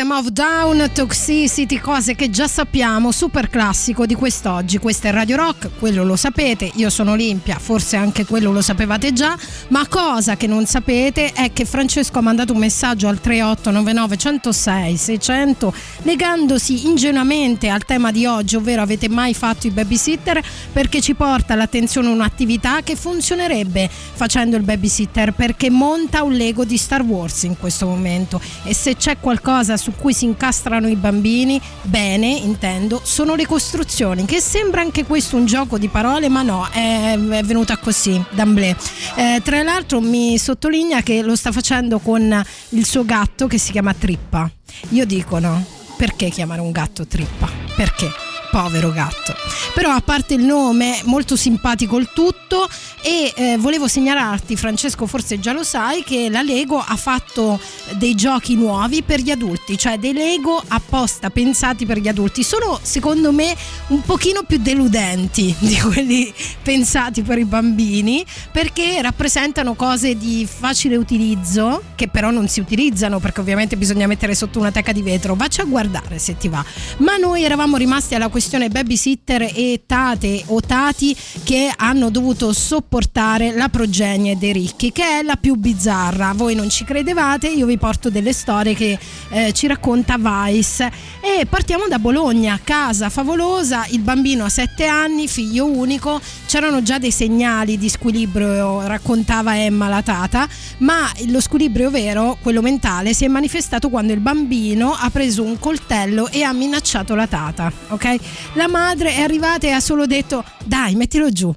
System 0.00 0.16
of 0.16 0.28
Down, 0.28 0.90
Toxicity, 0.94 1.78
cose 1.78 2.14
che 2.14 2.30
già 2.30 2.48
sappiamo, 2.48 3.12
super 3.12 3.50
classico 3.50 4.06
di 4.06 4.14
quest'oggi. 4.14 4.78
Questo 4.78 5.08
è 5.08 5.10
Radio 5.10 5.36
Rock, 5.36 5.72
quello 5.78 6.04
lo 6.04 6.16
sapete, 6.16 6.70
io 6.76 6.88
sono 6.88 7.10
Olimpia, 7.10 7.58
forse 7.58 7.96
anche 7.96 8.24
quello 8.24 8.50
lo 8.50 8.62
sapevate 8.62 9.12
già, 9.12 9.36
ma 9.68 9.86
cosa 9.88 10.38
che 10.38 10.46
non 10.46 10.64
sapete 10.64 11.32
è 11.32 11.52
che 11.52 11.66
Francesco 11.66 12.18
ha 12.18 12.22
mandato 12.22 12.54
un 12.54 12.60
messaggio 12.60 13.08
al 13.08 13.20
3899 13.20 14.16
106 14.16 14.96
600 14.96 15.74
legandosi 16.04 16.86
ingenuamente 16.86 17.68
al 17.68 17.84
tema 17.84 18.10
di 18.10 18.24
oggi, 18.24 18.56
ovvero 18.56 18.80
avete 18.80 19.10
mai 19.10 19.34
fatto 19.34 19.66
i 19.66 19.70
babysitter, 19.70 20.42
perché 20.72 21.02
ci 21.02 21.12
porta 21.12 21.52
all'attenzione 21.52 22.08
un'attività 22.08 22.80
che 22.82 22.96
funzionerebbe 22.96 23.90
facendo 23.90 24.56
il 24.56 24.62
babysitter, 24.62 25.34
perché 25.34 25.68
monta 25.68 26.22
un 26.22 26.32
Lego 26.32 26.64
di 26.64 26.78
Star 26.78 27.02
Wars 27.02 27.42
in 27.42 27.58
questo 27.58 27.84
momento 27.84 28.40
e 28.62 28.72
se 28.72 28.96
c'è 28.96 29.18
qualcosa 29.20 29.76
su 29.76 29.88
cui 29.96 30.12
si 30.12 30.24
incastrano 30.24 30.88
i 30.88 30.96
bambini, 30.96 31.60
bene, 31.82 32.28
intendo, 32.28 33.00
sono 33.04 33.34
le 33.34 33.46
costruzioni, 33.46 34.24
che 34.24 34.40
sembra 34.40 34.80
anche 34.80 35.04
questo 35.04 35.36
un 35.36 35.46
gioco 35.46 35.78
di 35.78 35.88
parole, 35.88 36.28
ma 36.28 36.42
no, 36.42 36.66
è, 36.70 37.12
è 37.12 37.42
venuta 37.42 37.76
così, 37.76 38.22
d'amblè. 38.30 38.76
Eh, 39.16 39.40
tra 39.42 39.62
l'altro 39.62 40.00
mi 40.00 40.38
sottolinea 40.38 41.02
che 41.02 41.22
lo 41.22 41.36
sta 41.36 41.52
facendo 41.52 41.98
con 41.98 42.44
il 42.70 42.86
suo 42.86 43.04
gatto 43.04 43.46
che 43.46 43.58
si 43.58 43.72
chiama 43.72 43.94
Trippa. 43.94 44.50
Io 44.90 45.04
dico 45.04 45.38
no, 45.38 45.64
perché 45.96 46.28
chiamare 46.28 46.60
un 46.60 46.70
gatto 46.70 47.06
Trippa? 47.06 47.48
Perché? 47.74 48.29
Povero 48.50 48.90
gatto. 48.90 49.34
Però 49.74 49.90
a 49.90 50.00
parte 50.00 50.34
il 50.34 50.44
nome, 50.44 51.00
molto 51.04 51.36
simpatico 51.36 51.96
il 51.96 52.10
tutto 52.12 52.68
e 53.02 53.32
eh, 53.34 53.56
volevo 53.56 53.86
segnalarti, 53.86 54.56
Francesco, 54.56 55.06
forse 55.06 55.38
già 55.38 55.52
lo 55.52 55.62
sai, 55.62 56.02
che 56.02 56.28
la 56.28 56.42
Lego 56.42 56.78
ha 56.78 56.96
fatto 56.96 57.60
dei 57.94 58.14
giochi 58.14 58.56
nuovi 58.56 59.02
per 59.02 59.20
gli 59.20 59.30
adulti, 59.30 59.78
cioè 59.78 59.98
dei 59.98 60.12
Lego 60.12 60.62
apposta 60.68 61.30
pensati 61.30 61.86
per 61.86 61.98
gli 61.98 62.08
adulti. 62.08 62.42
Sono 62.42 62.78
secondo 62.82 63.32
me 63.32 63.54
un 63.88 64.02
pochino 64.02 64.42
più 64.42 64.58
deludenti 64.58 65.54
di 65.60 65.78
quelli 65.78 66.32
pensati 66.62 67.22
per 67.22 67.38
i 67.38 67.44
bambini 67.44 68.24
perché 68.50 69.00
rappresentano 69.00 69.74
cose 69.74 70.16
di 70.16 70.46
facile 70.50 70.96
utilizzo 70.96 71.82
che 71.94 72.08
però 72.08 72.30
non 72.30 72.48
si 72.48 72.60
utilizzano 72.60 73.20
perché 73.20 73.40
ovviamente 73.40 73.76
bisogna 73.76 74.06
mettere 74.06 74.34
sotto 74.34 74.58
una 74.58 74.72
teca 74.72 74.92
di 74.92 75.02
vetro. 75.02 75.34
Vacci 75.36 75.60
a 75.60 75.64
guardare 75.64 76.18
se 76.18 76.36
ti 76.36 76.48
va. 76.48 76.64
Ma 76.98 77.16
noi 77.16 77.44
eravamo 77.44 77.76
rimasti 77.76 78.14
alla 78.14 78.24
questione 78.24 78.38
babysitter 78.70 79.42
e 79.54 79.82
tate 79.86 80.42
o 80.46 80.60
tati 80.60 81.16
che 81.42 81.72
hanno 81.74 82.10
dovuto 82.10 82.52
sopportare 82.52 83.52
la 83.52 83.68
progenie 83.68 84.38
dei 84.38 84.52
ricchi, 84.52 84.92
che 84.92 85.18
è 85.18 85.22
la 85.22 85.36
più 85.36 85.54
bizzarra. 85.54 86.32
Voi 86.34 86.54
non 86.54 86.70
ci 86.70 86.84
credevate, 86.84 87.48
io 87.48 87.66
vi 87.66 87.78
porto 87.78 88.10
delle 88.10 88.32
storie 88.32 88.74
che 88.74 88.98
eh, 89.30 89.52
ci 89.52 89.66
racconta 89.66 90.16
Vice. 90.18 90.90
E 91.20 91.46
partiamo 91.46 91.86
da 91.88 91.98
Bologna, 91.98 92.58
casa 92.62 93.08
favolosa, 93.10 93.86
il 93.90 94.00
bambino 94.00 94.44
ha 94.44 94.48
7 94.48 94.86
anni, 94.86 95.28
figlio 95.28 95.66
unico, 95.66 96.20
c'erano 96.46 96.82
già 96.82 96.98
dei 96.98 97.10
segnali 97.10 97.76
di 97.76 97.88
squilibrio, 97.88 98.86
raccontava 98.86 99.58
Emma 99.58 99.88
la 99.88 100.02
tata, 100.02 100.48
ma 100.78 101.10
lo 101.26 101.40
squilibrio 101.40 101.90
vero, 101.90 102.38
quello 102.40 102.62
mentale, 102.62 103.14
si 103.14 103.24
è 103.24 103.28
manifestato 103.28 103.88
quando 103.88 104.12
il 104.12 104.20
bambino 104.20 104.92
ha 104.92 105.10
preso 105.10 105.42
un 105.42 105.58
coltello 105.58 106.28
e 106.28 106.42
ha 106.42 106.52
minacciato 106.52 107.14
la 107.14 107.26
tata, 107.26 107.72
ok? 107.88 108.16
La 108.54 108.68
madre 108.68 109.14
è 109.14 109.20
arrivata 109.20 109.66
e 109.66 109.70
ha 109.70 109.80
solo 109.80 110.06
detto 110.06 110.44
"Dai, 110.64 110.94
mettilo 110.94 111.30
giù". 111.30 111.52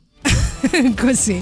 Così. 0.99 1.41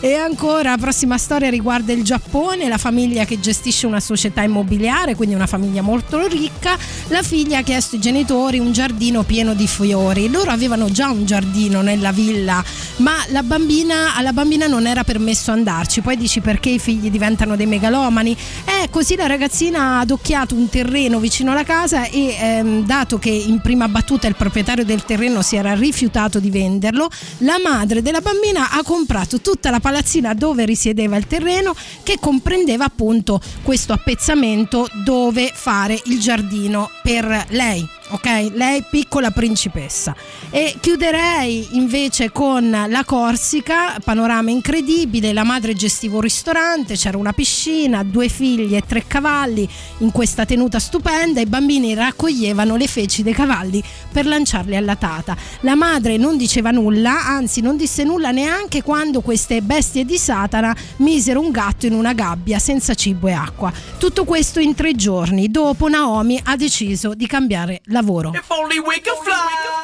E 0.00 0.14
ancora, 0.14 0.76
prossima 0.76 1.18
storia 1.18 1.50
riguarda 1.50 1.92
il 1.92 2.02
Giappone, 2.02 2.68
la 2.68 2.78
famiglia 2.78 3.24
che 3.24 3.40
gestisce 3.40 3.86
una 3.86 4.00
società 4.00 4.42
immobiliare, 4.42 5.14
quindi 5.14 5.34
una 5.34 5.46
famiglia 5.46 5.82
molto 5.82 6.26
ricca. 6.26 6.76
La 7.08 7.22
figlia 7.22 7.58
ha 7.58 7.62
chiesto 7.62 7.96
ai 7.96 8.00
genitori 8.00 8.58
un 8.58 8.72
giardino 8.72 9.22
pieno 9.22 9.54
di 9.54 9.66
fiori. 9.66 10.30
Loro 10.30 10.50
avevano 10.50 10.90
già 10.90 11.10
un 11.10 11.24
giardino 11.24 11.82
nella 11.82 12.12
villa, 12.12 12.62
ma 12.96 13.14
la 13.28 13.42
bambina, 13.42 14.14
alla 14.14 14.32
bambina 14.32 14.66
non 14.66 14.86
era 14.86 15.04
permesso 15.04 15.50
andarci. 15.50 16.00
Poi 16.00 16.16
dici 16.16 16.40
perché 16.40 16.70
i 16.70 16.78
figli 16.78 17.10
diventano 17.10 17.56
dei 17.56 17.66
megalomani? 17.66 18.36
Eh, 18.64 18.88
così 18.90 19.16
la 19.16 19.26
ragazzina 19.26 19.80
ha 19.80 20.00
adocchiato 20.00 20.54
un 20.54 20.68
terreno 20.68 21.18
vicino 21.18 21.52
alla 21.52 21.64
casa 21.64 22.04
e 22.04 22.36
ehm, 22.38 22.84
dato 22.84 23.18
che 23.18 23.30
in 23.30 23.60
prima 23.60 23.88
battuta 23.88 24.26
il 24.26 24.36
proprietario 24.36 24.84
del 24.84 25.04
terreno 25.04 25.42
si 25.42 25.56
era 25.56 25.74
rifiutato 25.74 26.38
di 26.38 26.50
venderlo, 26.50 27.08
la 27.38 27.56
madre 27.62 28.02
della 28.02 28.20
bambina 28.20 28.45
ha 28.54 28.82
comprato 28.84 29.40
tutta 29.40 29.70
la 29.70 29.80
palazzina 29.80 30.34
dove 30.34 30.64
risiedeva 30.64 31.16
il 31.16 31.26
terreno 31.26 31.74
che 32.02 32.18
comprendeva 32.20 32.84
appunto 32.84 33.40
questo 33.62 33.92
appezzamento 33.92 34.88
dove 35.04 35.50
fare 35.52 36.00
il 36.04 36.20
giardino 36.20 36.90
per 37.02 37.46
lei. 37.48 37.95
Ok, 38.08 38.52
lei 38.52 38.84
piccola 38.88 39.32
principessa. 39.32 40.14
E 40.50 40.76
chiuderei 40.80 41.70
invece 41.72 42.30
con 42.30 42.70
la 42.70 43.04
Corsica, 43.04 43.98
panorama 44.02 44.52
incredibile, 44.52 45.32
la 45.32 45.42
madre 45.42 45.74
gestiva 45.74 46.14
un 46.14 46.20
ristorante, 46.20 46.94
c'era 46.94 47.18
una 47.18 47.32
piscina, 47.32 48.04
due 48.04 48.28
figli 48.28 48.76
e 48.76 48.82
tre 48.86 49.04
cavalli 49.08 49.68
in 49.98 50.12
questa 50.12 50.44
tenuta 50.44 50.78
stupenda, 50.78 51.40
i 51.40 51.46
bambini 51.46 51.94
raccoglievano 51.94 52.76
le 52.76 52.86
feci 52.86 53.24
dei 53.24 53.32
cavalli 53.32 53.82
per 54.12 54.24
lanciarle 54.24 54.76
alla 54.76 54.94
tata. 54.94 55.36
La 55.62 55.74
madre 55.74 56.16
non 56.16 56.36
diceva 56.36 56.70
nulla, 56.70 57.26
anzi 57.26 57.60
non 57.60 57.76
disse 57.76 58.04
nulla 58.04 58.30
neanche 58.30 58.84
quando 58.84 59.20
queste 59.20 59.62
bestie 59.62 60.04
di 60.04 60.16
Satana 60.16 60.74
misero 60.98 61.40
un 61.40 61.50
gatto 61.50 61.86
in 61.86 61.92
una 61.92 62.12
gabbia 62.12 62.60
senza 62.60 62.94
cibo 62.94 63.26
e 63.26 63.32
acqua. 63.32 63.72
Tutto 63.98 64.24
questo 64.24 64.60
in 64.60 64.76
tre 64.76 64.94
giorni. 64.94 65.50
Dopo 65.50 65.88
Naomi 65.88 66.40
ha 66.44 66.54
deciso 66.54 67.14
di 67.14 67.26
cambiare 67.26 67.80
lavoro. 67.96 68.32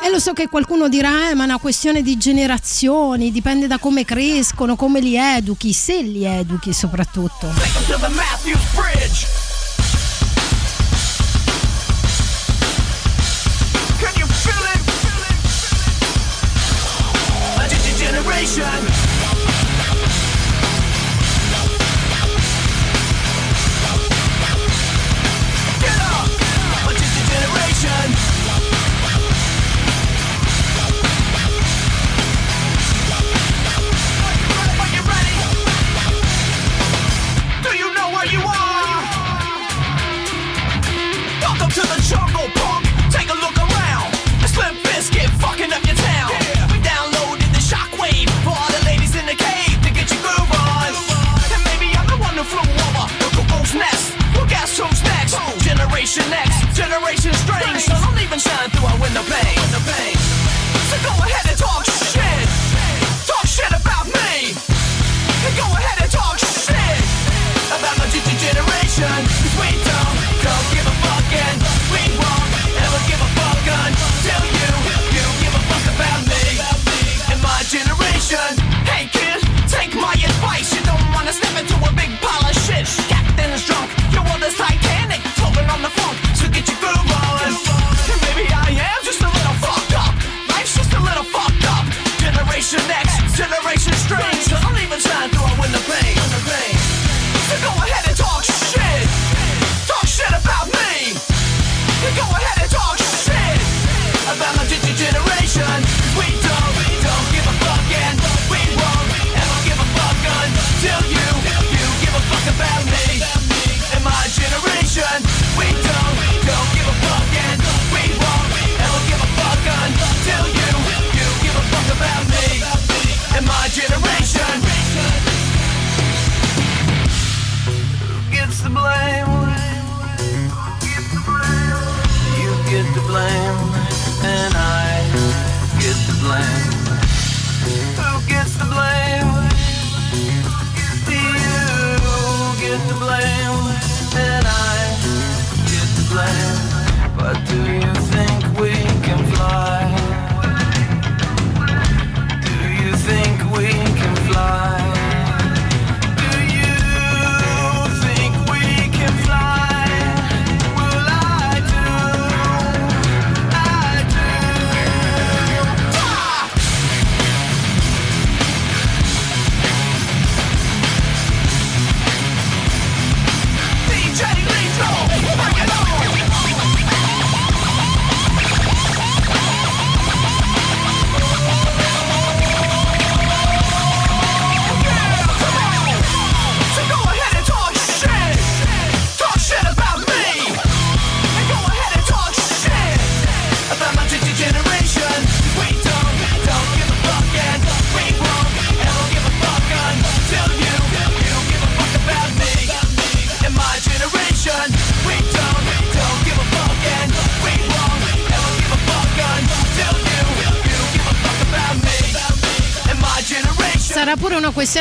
E 0.04 0.10
lo 0.10 0.18
so 0.18 0.32
che 0.32 0.48
qualcuno 0.48 0.88
dirà, 0.88 1.30
eh, 1.30 1.34
ma 1.34 1.44
è 1.44 1.46
una 1.46 1.58
questione 1.58 2.02
di 2.02 2.16
generazioni, 2.18 3.30
dipende 3.30 3.66
da 3.66 3.78
come 3.78 4.04
crescono, 4.04 4.76
come 4.76 5.00
li 5.00 5.16
educhi, 5.16 5.72
se 5.72 6.02
li 6.02 6.24
educhi 6.24 6.72
soprattutto. 6.72 7.48
Take 18.42 18.91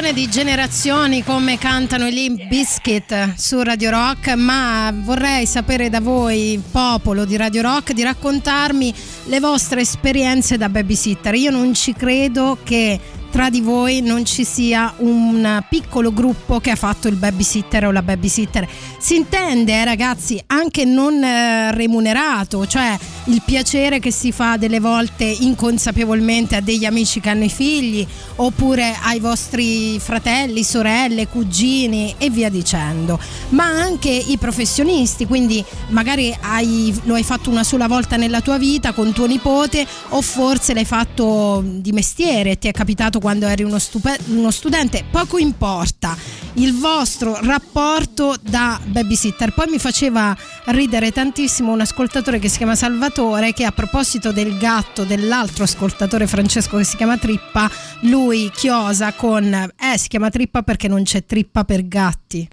questione 0.02 0.14
di 0.14 0.32
generazioni 0.32 1.24
come 1.24 1.60
cantano 1.60 2.08
i 2.08 2.12
Limp 2.12 2.48
Biscuit 2.48 3.36
su 3.36 3.62
Radio 3.62 3.92
Rock, 3.92 4.34
ma 4.34 4.92
vorrei 4.92 5.46
sapere 5.46 5.90
da 5.90 6.00
voi, 6.00 6.60
popolo 6.72 7.24
di 7.24 7.38
Radio 7.38 7.62
Rock, 7.62 7.94
di 7.94 8.02
raccontarmi 8.02 8.92
le 9.26 9.40
vostre 9.40 9.82
esperienze 9.82 10.58
da 10.58 10.70
babysitter. 10.70 11.36
Io 11.36 11.52
non 11.52 11.76
ci 11.76 11.94
credo 11.94 12.58
che 12.64 13.00
tra 13.30 13.52
di 13.52 13.62
voi 13.62 14.02
non 14.02 14.26
ci 14.26 14.44
sia 14.44 14.92
un 14.98 15.64
piccolo 15.70 16.12
gruppo 16.12 16.60
che 16.60 16.72
ha 16.72 16.76
fatto 16.76 17.08
il 17.08 17.16
babysitter 17.16 17.86
o 17.86 17.92
la 17.92 18.02
babysitter. 18.02 18.68
Si 18.98 19.16
intende, 19.16 19.74
eh, 19.74 19.86
ragazzi, 19.86 20.42
anche 20.48 20.84
non 20.84 21.24
eh, 21.24 21.72
remunerato, 21.74 22.66
cioè 22.66 22.98
il 23.26 23.42
piacere 23.46 24.00
che 24.00 24.12
si 24.12 24.32
fa 24.32 24.58
delle 24.58 24.80
volte 24.80 25.26
inconsapevolmente 25.26 26.56
a 26.56 26.62
degli 26.62 26.86
amici 26.86 27.20
che 27.20 27.30
hanno 27.30 27.44
i 27.44 27.50
figli 27.50 28.06
oppure 28.38 28.98
ai 29.04 29.20
vostri 29.20 30.00
fratelli, 30.00 30.64
sorelle, 30.64 31.28
cugini 31.28 32.16
e 32.18 32.30
via 32.30 32.50
dicendo. 32.50 33.20
Ma 33.50 33.66
anche 33.66 34.10
i 34.10 34.38
professionisti, 34.38 35.28
quindi 35.28 35.64
magari 35.90 36.36
hai, 36.42 37.00
lo 37.04 37.14
hai 37.14 37.24
fatto 37.24 37.50
una 37.50 37.64
sola 37.64 37.88
volta 37.88 38.16
nella 38.16 38.42
tua 38.42 38.58
vita 38.58 38.94
con 38.94 39.14
tuo 39.14 39.28
nipote 39.28 39.86
o 40.10 40.22
forse 40.22 40.74
l'hai 40.74 40.86
fatto 40.86 41.64
di 41.64 41.92
mestiere, 41.92 42.58
ti 42.58 42.68
è 42.68 42.72
capitato 42.72 43.20
quando 43.20 43.46
eri 43.46 43.64
uno, 43.64 43.78
stupe- 43.78 44.20
uno 44.28 44.50
studente, 44.50 45.04
poco 45.10 45.38
importa 45.38 46.18
il 46.56 46.76
vostro 46.76 47.38
rapporto 47.42 48.36
da 48.42 48.80
babysitter. 48.84 49.54
Poi 49.54 49.68
mi 49.70 49.78
faceva 49.78 50.36
ridere 50.66 51.12
tantissimo 51.12 51.72
un 51.72 51.82
ascoltatore 51.82 52.40
che 52.40 52.50
si 52.50 52.58
chiama 52.58 52.76
Salvatore 52.76 53.10
che 53.54 53.66
a 53.66 53.72
proposito 53.72 54.32
del 54.32 54.58
gatto 54.58 55.04
dell'altro 55.04 55.66
ascoltatore 55.66 56.28
Francesco 56.28 56.78
che 56.78 56.86
si 56.86 56.96
chiama 56.96 57.18
Trippa, 57.18 57.70
lui 58.02 58.50
chiosa 58.54 59.12
con 59.14 59.54
eh 59.54 59.98
si 59.98 60.08
chiama 60.08 60.30
Trippa 60.30 60.62
perché 60.62 60.88
non 60.88 61.04
c'è 61.04 61.26
trippa 61.26 61.66
per 61.66 61.88
gatti. 61.88 62.48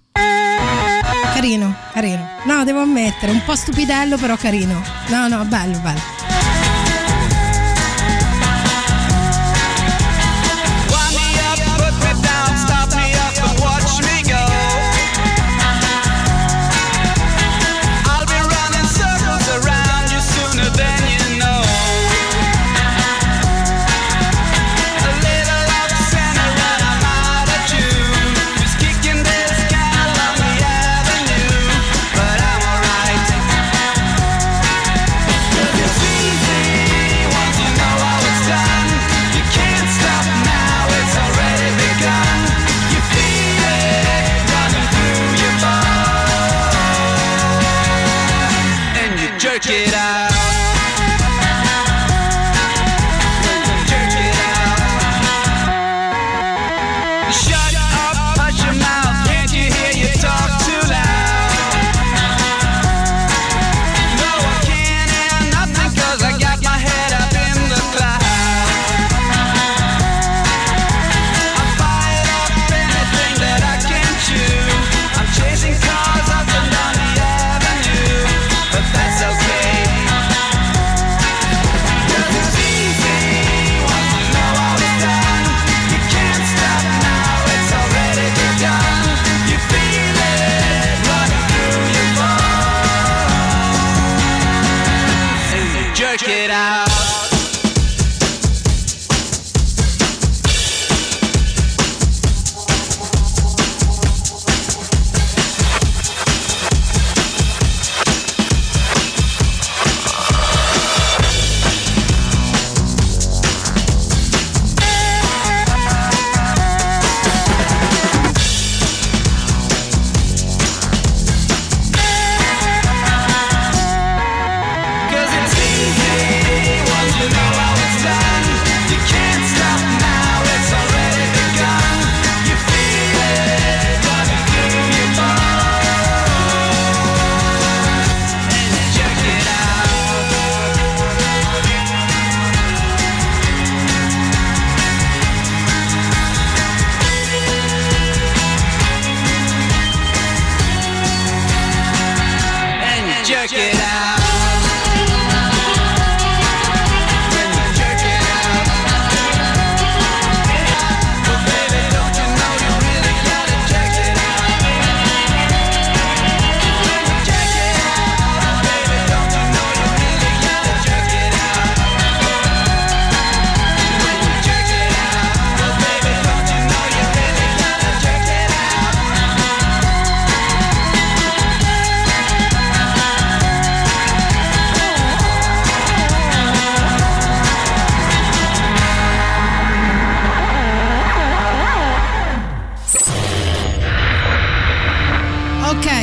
Carino, 1.33 1.75
carino. 1.93 2.27
No, 2.45 2.65
devo 2.65 2.81
ammettere, 2.81 3.31
un 3.31 3.43
po' 3.45 3.55
stupidello 3.55 4.17
però 4.17 4.37
carino. 4.37 4.83
No, 5.11 5.29
no, 5.29 5.45
bello, 5.45 5.79
bello. 5.79 6.18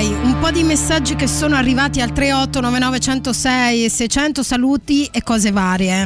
Ok, 0.06 0.24
un 0.24 0.38
po' 0.40 0.52
di 0.52 0.62
messaggi 0.62 1.16
che 1.16 1.26
sono 1.26 1.56
arrivati 1.56 2.00
al 2.00 2.12
38 2.12 3.00
106 3.00 3.90
600 3.90 4.44
saluti 4.44 5.10
e 5.12 5.24
cose 5.24 5.52
varie. 5.52 6.06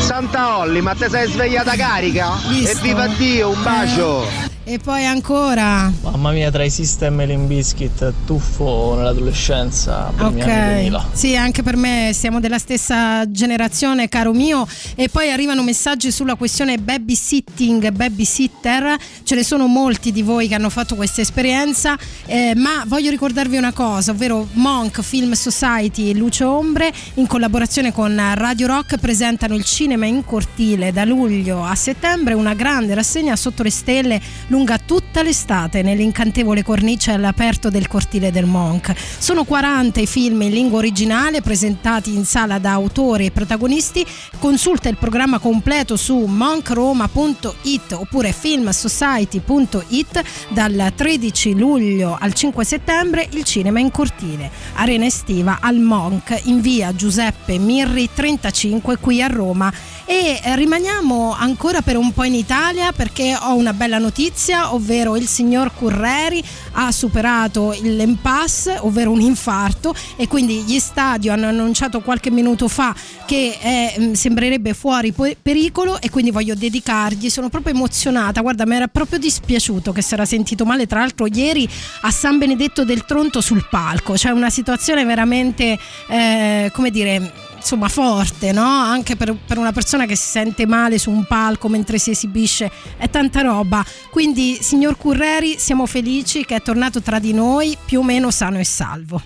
Santa 0.00 0.58
Olli, 0.58 0.80
ma 0.80 0.94
te 0.94 1.08
sei 1.08 1.28
svegliata 1.28 1.74
carica? 1.74 2.38
Visto? 2.48 2.78
E 2.78 2.80
viva 2.82 3.08
Dio, 3.08 3.50
un 3.50 3.62
bacio! 3.62 4.49
E 4.70 4.78
poi 4.78 5.04
ancora. 5.04 5.92
Mamma 6.02 6.30
mia, 6.30 6.48
tra 6.52 6.62
i 6.62 6.70
System 6.70 7.20
e 7.22 7.26
l'Imbiskit, 7.26 8.12
tuffo 8.24 8.94
nell'adolescenza, 8.96 10.12
primi 10.14 10.42
anni 10.42 10.74
2000. 10.74 10.96
Ok, 10.96 11.04
sì, 11.10 11.34
anche 11.34 11.64
per 11.64 11.74
me 11.74 12.12
siamo 12.14 12.38
della 12.38 12.58
stessa 12.58 13.28
generazione, 13.28 14.08
caro 14.08 14.32
mio. 14.32 14.64
E 14.94 15.08
poi 15.08 15.32
arrivano 15.32 15.64
messaggi 15.64 16.12
sulla 16.12 16.36
questione 16.36 16.78
babysitting, 16.78 17.90
babysitter. 17.90 18.96
Ce 19.24 19.34
ne 19.34 19.42
sono 19.42 19.66
molti 19.66 20.12
di 20.12 20.22
voi 20.22 20.46
che 20.46 20.54
hanno 20.54 20.70
fatto 20.70 20.94
questa 20.94 21.20
esperienza. 21.20 21.98
eh, 22.26 22.52
ma 22.54 22.84
voglio 22.86 23.10
ricordarvi 23.10 23.56
una 23.56 23.72
cosa, 23.72 24.12
ovvero 24.12 24.46
Monk 24.52 25.02
Film 25.02 25.32
Society 25.32 26.10
e 26.10 26.14
Luce 26.14 26.44
Ombre, 26.44 26.92
in 27.14 27.26
collaborazione 27.26 27.92
con 27.92 28.16
Radio 28.36 28.68
Rock, 28.68 28.98
presentano 28.98 29.56
il 29.56 29.64
cinema 29.64 30.06
in 30.06 30.24
cortile 30.24 30.92
da 30.92 31.04
luglio 31.04 31.64
a 31.64 31.74
settembre. 31.74 32.34
Una 32.34 32.54
grande 32.54 32.94
rassegna 32.94 33.34
sotto 33.34 33.64
le 33.64 33.70
stelle 33.70 34.20
lunga 34.60 34.78
tutta 34.78 35.22
l'estate 35.22 35.80
nell'incantevole 35.80 36.62
cornice 36.62 37.12
all'aperto 37.12 37.70
del 37.70 37.88
cortile 37.88 38.30
del 38.30 38.44
Monk. 38.44 38.92
Sono 39.18 39.44
40 39.44 40.00
i 40.00 40.06
film 40.06 40.42
in 40.42 40.50
lingua 40.50 40.78
originale 40.78 41.40
presentati 41.40 42.14
in 42.14 42.26
sala 42.26 42.58
da 42.58 42.72
autori 42.72 43.24
e 43.24 43.30
protagonisti. 43.30 44.04
Consulta 44.38 44.90
il 44.90 44.98
programma 44.98 45.38
completo 45.38 45.96
su 45.96 46.18
monkroma.it 46.26 47.92
oppure 47.92 48.32
filmsociety.it 48.32 50.22
dal 50.48 50.92
13 50.94 51.54
luglio 51.56 52.14
al 52.20 52.34
5 52.34 52.62
settembre 52.62 53.28
il 53.30 53.44
cinema 53.44 53.80
in 53.80 53.90
cortile. 53.90 54.50
Arena 54.74 55.06
estiva 55.06 55.60
al 55.62 55.78
Monk 55.78 56.38
in 56.44 56.60
via 56.60 56.94
Giuseppe 56.94 57.56
Mirri 57.56 58.10
35 58.12 58.98
qui 58.98 59.22
a 59.22 59.26
Roma 59.26 59.72
e 60.04 60.40
eh, 60.42 60.56
rimaniamo 60.56 61.32
ancora 61.32 61.82
per 61.82 61.96
un 61.96 62.12
po' 62.12 62.24
in 62.24 62.34
Italia 62.34 62.90
perché 62.90 63.38
ho 63.40 63.54
una 63.54 63.72
bella 63.72 63.98
notizia, 63.98 64.39
ovvero 64.48 65.16
il 65.16 65.26
signor 65.26 65.72
Curreri 65.74 66.42
ha 66.72 66.90
superato 66.92 67.76
l'impasse, 67.82 68.78
ovvero 68.80 69.10
un 69.10 69.20
infarto 69.20 69.94
e 70.16 70.28
quindi 70.28 70.62
gli 70.62 70.78
stadio 70.78 71.32
hanno 71.32 71.48
annunciato 71.48 72.00
qualche 72.00 72.30
minuto 72.30 72.68
fa 72.68 72.94
che 73.26 73.58
è, 73.58 73.94
mh, 73.98 74.12
sembrerebbe 74.12 74.74
fuori 74.74 75.12
pericolo 75.12 76.00
e 76.00 76.10
quindi 76.10 76.30
voglio 76.30 76.54
dedicargli, 76.54 77.28
sono 77.28 77.48
proprio 77.48 77.74
emozionata, 77.74 78.40
guarda 78.40 78.66
mi 78.66 78.76
era 78.76 78.88
proprio 78.88 79.18
dispiaciuto 79.18 79.92
che 79.92 80.02
si 80.02 80.14
era 80.14 80.24
sentito 80.24 80.64
male. 80.64 80.86
Tra 80.86 81.00
l'altro 81.00 81.26
ieri 81.26 81.68
a 82.02 82.10
San 82.10 82.38
Benedetto 82.38 82.84
del 82.84 83.04
Tronto 83.04 83.40
sul 83.40 83.66
palco, 83.68 84.16
cioè 84.16 84.32
una 84.32 84.50
situazione 84.50 85.04
veramente, 85.04 85.78
eh, 86.08 86.70
come 86.72 86.90
dire 86.90 87.48
insomma 87.60 87.88
forte, 87.88 88.52
no? 88.52 88.64
Anche 88.64 89.16
per, 89.16 89.36
per 89.46 89.58
una 89.58 89.72
persona 89.72 90.06
che 90.06 90.16
si 90.16 90.26
sente 90.26 90.66
male 90.66 90.98
su 90.98 91.10
un 91.10 91.24
palco 91.24 91.68
mentre 91.68 91.98
si 91.98 92.10
esibisce, 92.10 92.70
è 92.96 93.08
tanta 93.08 93.42
roba. 93.42 93.84
Quindi, 94.10 94.58
signor 94.60 94.96
Curreri, 94.96 95.58
siamo 95.58 95.86
felici 95.86 96.44
che 96.44 96.56
è 96.56 96.62
tornato 96.62 97.00
tra 97.00 97.18
di 97.18 97.32
noi 97.32 97.76
più 97.84 98.00
o 98.00 98.02
meno 98.02 98.30
sano 98.30 98.58
e 98.58 98.64
salvo. 98.64 99.22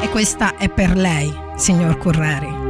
E 0.00 0.08
questa 0.10 0.56
è 0.56 0.68
per 0.68 0.96
lei, 0.96 1.32
signor 1.56 1.98
Curreri. 1.98 2.64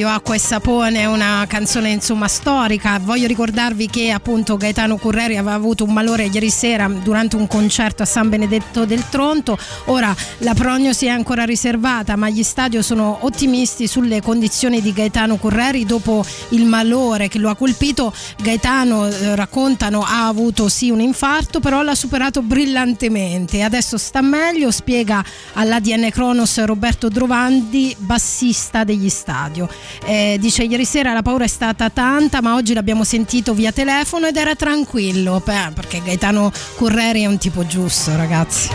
Stadio, 0.00 0.08
acqua 0.08 0.34
e 0.34 0.38
sapone, 0.38 1.04
una 1.04 1.44
canzone 1.46 1.90
insomma 1.90 2.28
storica. 2.28 2.98
Voglio 2.98 3.26
ricordarvi 3.26 3.88
che 3.88 4.10
appunto 4.10 4.56
Gaetano 4.56 4.96
Curreri 4.96 5.36
aveva 5.36 5.54
avuto 5.54 5.84
un 5.84 5.92
malore 5.92 6.24
ieri 6.24 6.50
sera 6.50 6.88
durante 6.88 7.36
un 7.36 7.46
concerto 7.46 8.02
a 8.02 8.06
San 8.06 8.28
Benedetto 8.28 8.84
del 8.84 9.08
Tronto. 9.08 9.58
Ora 9.86 10.14
la 10.38 10.54
prognosi 10.54 11.06
è 11.06 11.10
ancora 11.10 11.44
riservata, 11.44 12.16
ma 12.16 12.28
gli 12.28 12.42
stadio 12.42 12.82
sono 12.82 13.18
ottimisti 13.20 13.86
sulle 13.86 14.22
condizioni 14.22 14.80
di 14.80 14.92
Gaetano 14.92 15.36
Curreri 15.36 15.84
dopo 15.84 16.24
il 16.50 16.64
malore 16.64 17.28
che 17.28 17.38
lo 17.38 17.50
ha 17.50 17.56
colpito. 17.56 18.12
Gaetano 18.40 19.06
eh, 19.06 19.34
raccontano 19.34 20.02
ha 20.02 20.26
avuto 20.26 20.68
sì 20.68 20.90
un 20.90 21.00
infarto, 21.00 21.60
però 21.60 21.82
l'ha 21.82 21.94
superato 21.94 22.42
brillantemente. 22.42 23.62
Adesso 23.62 23.98
sta 23.98 24.20
meglio, 24.20 24.70
spiega 24.70 25.22
all'ADN 25.54 26.08
Cronos 26.10 26.62
Roberto 26.64 27.08
Drovandi, 27.08 27.94
bassista 27.98 28.84
degli 28.84 29.08
stadio. 29.08 29.68
Eh, 30.04 30.36
dice 30.40 30.64
ieri 30.64 30.84
sera 30.84 31.12
la 31.12 31.22
paura 31.22 31.44
è 31.44 31.48
stata 31.48 31.90
tanta, 31.90 32.40
ma 32.40 32.54
oggi 32.54 32.74
l'abbiamo 32.74 33.04
sentito 33.04 33.54
via 33.54 33.72
telefono 33.72 34.26
ed 34.26 34.36
era 34.36 34.54
tranquillo, 34.54 35.42
beh, 35.44 35.72
perché 35.74 36.02
Gaetano 36.02 36.52
Curreri 36.76 37.22
è 37.22 37.26
un 37.26 37.38
tipo 37.38 37.66
giusto, 37.66 38.14
ragazzi. 38.16 38.68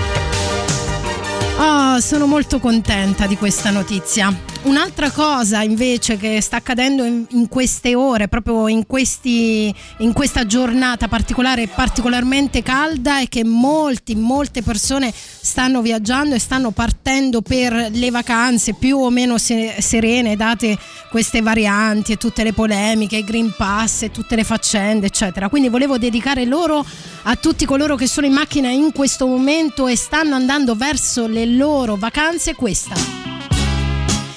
Oh, 1.58 2.00
sono 2.00 2.26
molto 2.28 2.60
contenta 2.60 3.28
di 3.28 3.38
questa 3.38 3.70
notizia. 3.70 4.55
Un'altra 4.66 5.12
cosa 5.12 5.62
invece 5.62 6.18
che 6.18 6.42
sta 6.42 6.58
accadendo 6.58 7.04
in, 7.04 7.24
in 7.30 7.48
queste 7.48 7.94
ore, 7.94 8.28
proprio 8.28 8.68
in, 8.68 8.88
questi, 8.88 9.72
in 10.00 10.12
questa 10.12 10.48
giornata 10.48 11.08
particolare, 11.08 11.68
particolarmente 11.68 12.64
calda, 12.64 13.20
è 13.20 13.28
che 13.28 13.44
molti, 13.44 14.16
molte 14.16 14.64
persone 14.64 15.14
stanno 15.14 15.84
viaggiando 15.84 16.34
e 16.34 16.40
stanno 16.40 16.72
partendo 16.72 17.44
per 17.44 17.90
le 17.92 18.10
vacanze 18.10 18.74
più 18.74 18.98
o 18.98 19.12
meno 19.12 19.38
serene, 19.38 20.36
date 20.36 20.76
queste 21.12 21.42
varianti 21.42 22.14
e 22.14 22.18
tutte 22.18 22.44
le 22.44 22.52
polemiche, 22.52 23.18
il 23.18 23.24
Green 23.24 23.54
Pass 23.56 24.02
e 24.02 24.12
tutte 24.12 24.36
le 24.36 24.44
faccende, 24.44 25.06
eccetera. 25.06 25.48
Quindi 25.48 25.70
volevo 25.70 26.00
dedicare 26.00 26.44
loro 26.44 26.84
a 27.24 27.36
tutti 27.36 27.66
coloro 27.66 27.96
che 27.96 28.08
sono 28.08 28.26
in 28.26 28.34
macchina 28.34 28.70
in 28.70 28.92
questo 28.92 29.28
momento 29.28 29.86
e 29.86 29.96
stanno 29.96 30.34
andando 30.34 30.74
verso 30.74 31.28
le 31.28 31.46
loro 31.46 31.98
vacanze 31.98 32.56
questa 32.56 33.26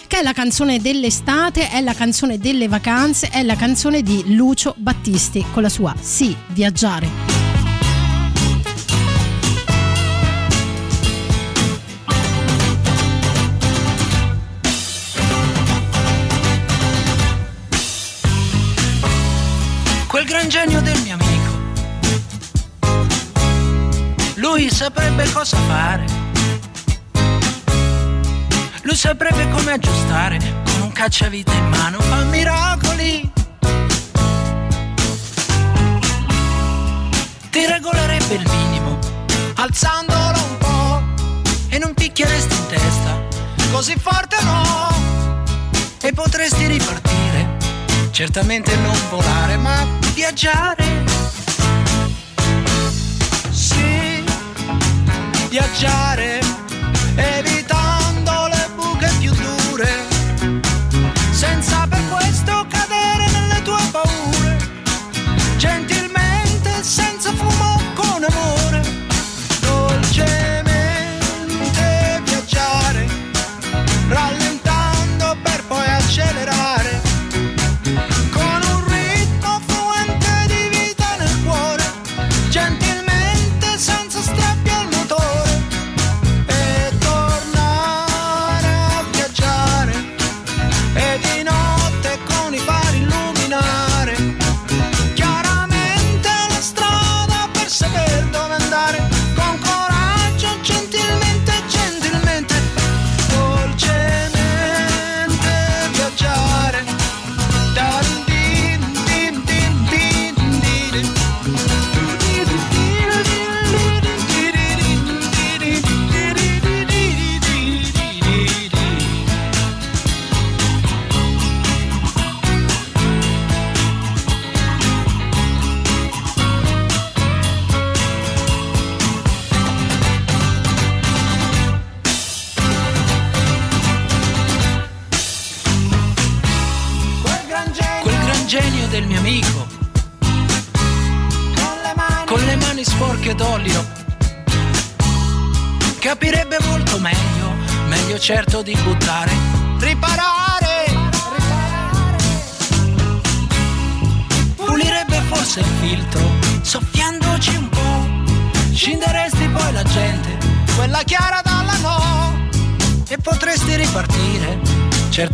che 0.09 0.21
è 0.21 0.23
la 0.23 0.33
canzone 0.33 0.81
dell'estate, 0.81 1.69
è 1.69 1.81
la 1.83 1.93
canzone 1.93 2.39
delle 2.39 2.67
vacanze, 2.67 3.29
è 3.29 3.43
la 3.43 3.55
canzone 3.55 4.03
di 4.03 4.35
Lucio 4.35 4.75
Battisti 4.77 5.45
con 5.53 5.63
la 5.63 5.69
sua 5.69 5.95
Sì, 6.01 6.35
viaggiare. 6.49 7.37
quel 20.09 20.25
gran 20.25 20.49
genio 20.49 20.81
del 20.81 20.99
mio 21.03 21.17
amico. 21.21 21.57
Lui 24.37 24.71
saprebbe 24.71 25.31
cosa 25.33 25.59
fare 25.69 26.28
lui 28.89 28.97
saprebbe 28.97 29.47
come 29.51 29.73
aggiustare 29.73 30.39
con 30.39 30.81
un 30.81 30.93
cacciavite 30.93 31.53
in 31.53 31.69
mano, 31.69 32.01
fa 32.01 32.25
miracoli. 32.25 33.31
Ti 37.51 37.67
regolerebbe 37.67 38.35
il 38.35 38.49
minimo, 38.49 38.99
alzandolo 39.57 40.39
un 40.39 40.57
po' 40.57 41.03
e 41.69 41.77
non 41.77 41.93
picchieresti 41.93 42.55
in 42.55 42.67
testa, 42.67 43.29
così 43.73 43.95
forte 44.01 44.37
no. 44.45 44.97
E 46.01 46.11
potresti 46.15 46.67
ripartire, 46.67 47.59
certamente 48.11 48.75
non 48.77 48.97
volare, 49.11 49.59
ma 49.59 49.87
viaggiare. 50.15 51.05
Sì, 53.51 54.25
viaggiare, 55.51 56.41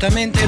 certamente 0.05 0.44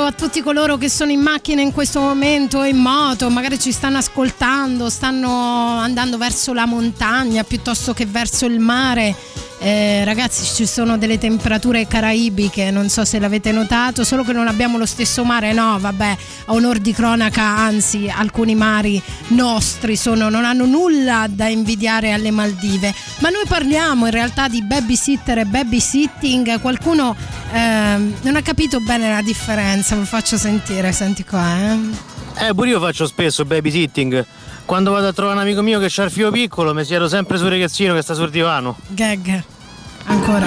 messaggio 0.00 0.04
a 0.04 0.12
tutti 0.12 0.40
coloro 0.42 0.76
che 0.76 0.88
sono 0.88 1.10
in 1.10 1.20
macchina 1.20 1.60
in 1.60 1.72
questo 1.72 2.00
momento, 2.00 2.62
in 2.62 2.78
moto, 2.78 3.28
magari 3.28 3.58
ci 3.58 3.72
stanno 3.72 3.98
ascoltando, 3.98 4.88
stanno 4.88 5.78
andando 5.78 6.16
verso 6.16 6.52
la 6.52 6.66
montagna 6.66 7.44
piuttosto 7.44 7.92
che 7.92 8.06
verso 8.06 8.46
il 8.46 8.58
mare. 8.58 9.39
Eh, 9.62 10.04
ragazzi, 10.04 10.42
ci 10.46 10.64
sono 10.64 10.96
delle 10.96 11.18
temperature 11.18 11.86
caraibiche, 11.86 12.70
non 12.70 12.88
so 12.88 13.04
se 13.04 13.18
l'avete 13.18 13.52
notato, 13.52 14.04
solo 14.04 14.24
che 14.24 14.32
non 14.32 14.48
abbiamo 14.48 14.78
lo 14.78 14.86
stesso 14.86 15.22
mare, 15.22 15.52
no, 15.52 15.76
vabbè, 15.78 16.16
a 16.46 16.52
onor 16.54 16.78
di 16.78 16.94
cronaca, 16.94 17.42
anzi, 17.42 18.10
alcuni 18.10 18.54
mari 18.54 19.00
nostri 19.28 19.96
sono, 19.96 20.30
non 20.30 20.46
hanno 20.46 20.64
nulla 20.64 21.26
da 21.28 21.46
invidiare 21.48 22.12
alle 22.12 22.30
Maldive. 22.30 22.94
Ma 23.18 23.28
noi 23.28 23.44
parliamo 23.46 24.06
in 24.06 24.12
realtà 24.12 24.48
di 24.48 24.62
babysitter 24.62 25.38
e 25.38 25.44
babysitting. 25.44 26.58
Qualcuno 26.58 27.14
eh, 27.52 27.58
non 28.22 28.36
ha 28.36 28.40
capito 28.40 28.80
bene 28.80 29.10
la 29.10 29.20
differenza, 29.20 29.94
ve 29.94 30.00
lo 30.00 30.06
faccio 30.06 30.38
sentire, 30.38 30.90
senti 30.92 31.22
qua, 31.22 31.72
eh. 31.72 32.48
Eh, 32.48 32.54
pure 32.54 32.70
io 32.70 32.80
faccio 32.80 33.06
spesso 33.06 33.44
babysitting. 33.44 34.24
Quando 34.70 34.92
vado 34.92 35.08
a 35.08 35.12
trovare 35.12 35.36
un 35.36 35.42
amico 35.42 35.62
mio 35.62 35.80
che 35.80 35.90
ha 36.00 36.04
il 36.04 36.12
figlio 36.12 36.30
piccolo, 36.30 36.72
mi 36.72 36.84
siedo 36.84 37.08
sempre 37.08 37.38
sul 37.38 37.48
ragazzino 37.48 37.92
che 37.92 38.02
sta 38.02 38.14
sul 38.14 38.30
divano. 38.30 38.76
Gag. 38.86 39.42
Ancora. 40.04 40.46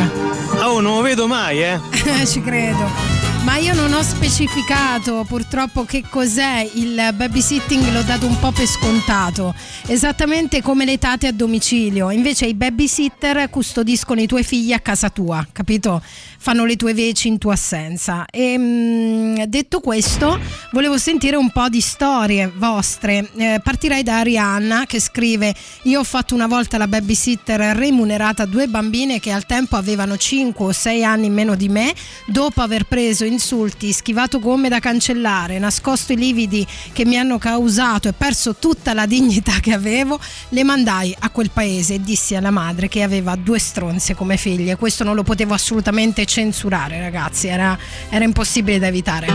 Oh, 0.61 0.79
non 0.79 0.95
lo 0.95 1.01
vedo 1.01 1.27
mai, 1.27 1.61
eh. 1.61 1.77
Ci 2.25 2.41
credo. 2.41 3.12
Ma 3.43 3.57
io 3.57 3.73
non 3.73 3.91
ho 3.91 4.01
specificato 4.01 5.25
purtroppo 5.27 5.83
che 5.83 6.01
cos'è 6.09 6.65
il 6.75 7.09
babysitting, 7.13 7.91
l'ho 7.91 8.01
dato 8.01 8.25
un 8.25 8.39
po' 8.39 8.51
per 8.51 8.65
scontato, 8.65 9.53
esattamente 9.87 10.61
come 10.61 10.85
le 10.85 10.97
tate 10.97 11.27
a 11.27 11.33
domicilio. 11.33 12.09
Invece 12.09 12.45
i 12.45 12.53
babysitter 12.53 13.49
custodiscono 13.49 14.21
i 14.21 14.27
tuoi 14.27 14.43
figli 14.43 14.71
a 14.71 14.79
casa 14.79 15.09
tua, 15.09 15.45
capito? 15.51 16.01
Fanno 16.37 16.63
le 16.63 16.77
tue 16.77 16.93
veci 16.93 17.27
in 17.27 17.37
tua 17.37 17.53
assenza. 17.53 18.25
E 18.31 18.57
mh, 18.57 19.43
detto 19.47 19.81
questo, 19.81 20.39
volevo 20.71 20.97
sentire 20.97 21.35
un 21.35 21.51
po' 21.51 21.67
di 21.67 21.81
storie 21.81 22.49
vostre. 22.55 23.29
Eh, 23.35 23.59
partirei 23.61 24.03
da 24.03 24.19
Arianna 24.19 24.85
che 24.85 25.01
scrive: 25.01 25.53
Io 25.83 25.99
ho 25.99 26.05
fatto 26.05 26.33
una 26.33 26.47
volta 26.47 26.77
la 26.77 26.87
babysitter 26.87 27.75
remunerata 27.75 28.43
a 28.43 28.45
due 28.45 28.67
bambine 28.67 29.19
che 29.19 29.31
al 29.31 29.45
tempo 29.45 29.75
avevano 29.75 30.15
5 30.15 30.65
o 30.65 30.71
6 30.71 31.03
anni 31.03 31.29
meno 31.29 31.55
di 31.55 31.67
me, 31.67 31.93
dopo 32.25 32.61
aver 32.61 32.85
preso 32.85 33.31
insulti, 33.33 33.91
schivato 33.91 34.39
gomme 34.39 34.69
da 34.69 34.79
cancellare, 34.79 35.59
nascosto 35.59 36.13
i 36.13 36.15
lividi 36.15 36.65
che 36.93 37.05
mi 37.05 37.17
hanno 37.17 37.37
causato 37.37 38.07
e 38.07 38.13
perso 38.13 38.55
tutta 38.55 38.93
la 38.93 39.05
dignità 39.05 39.59
che 39.59 39.73
avevo, 39.73 40.19
le 40.49 40.63
mandai 40.63 41.15
a 41.19 41.29
quel 41.29 41.51
paese 41.51 41.95
e 41.95 42.01
dissi 42.01 42.35
alla 42.35 42.51
madre 42.51 42.87
che 42.87 43.03
aveva 43.03 43.35
due 43.35 43.59
stronze 43.59 44.15
come 44.15 44.37
figlie. 44.37 44.77
Questo 44.77 45.03
non 45.03 45.15
lo 45.15 45.23
potevo 45.23 45.53
assolutamente 45.53 46.25
censurare, 46.25 46.99
ragazzi, 46.99 47.47
era, 47.47 47.77
era 48.09 48.23
impossibile 48.23 48.79
da 48.79 48.87
evitare. 48.87 49.27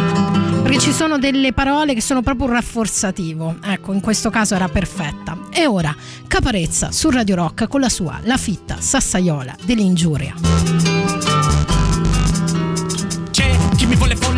Perché 0.63 0.79
ci 0.79 0.93
sono 0.93 1.19
delle 1.19 1.53
parole 1.53 1.95
che 1.95 2.01
sono 2.01 2.23
proprio 2.23 2.47
un 2.47 2.53
rafforzativo. 2.53 3.57
Ecco, 3.63 3.93
in 3.93 4.01
questo 4.01 4.31
caso 4.31 4.55
era 4.55 4.69
perfetta. 4.69 5.37
E 5.51 5.67
ora, 5.67 5.95
Caparezza 6.29 6.93
su 6.93 7.09
Radio 7.11 7.35
Rock 7.37 7.67
con 7.69 7.81
la 7.81 7.89
sua 7.89 8.21
La 8.25 8.37
fitta 8.37 8.77
sassaiola 8.81 9.57
dell'ingiuria. 9.65 11.18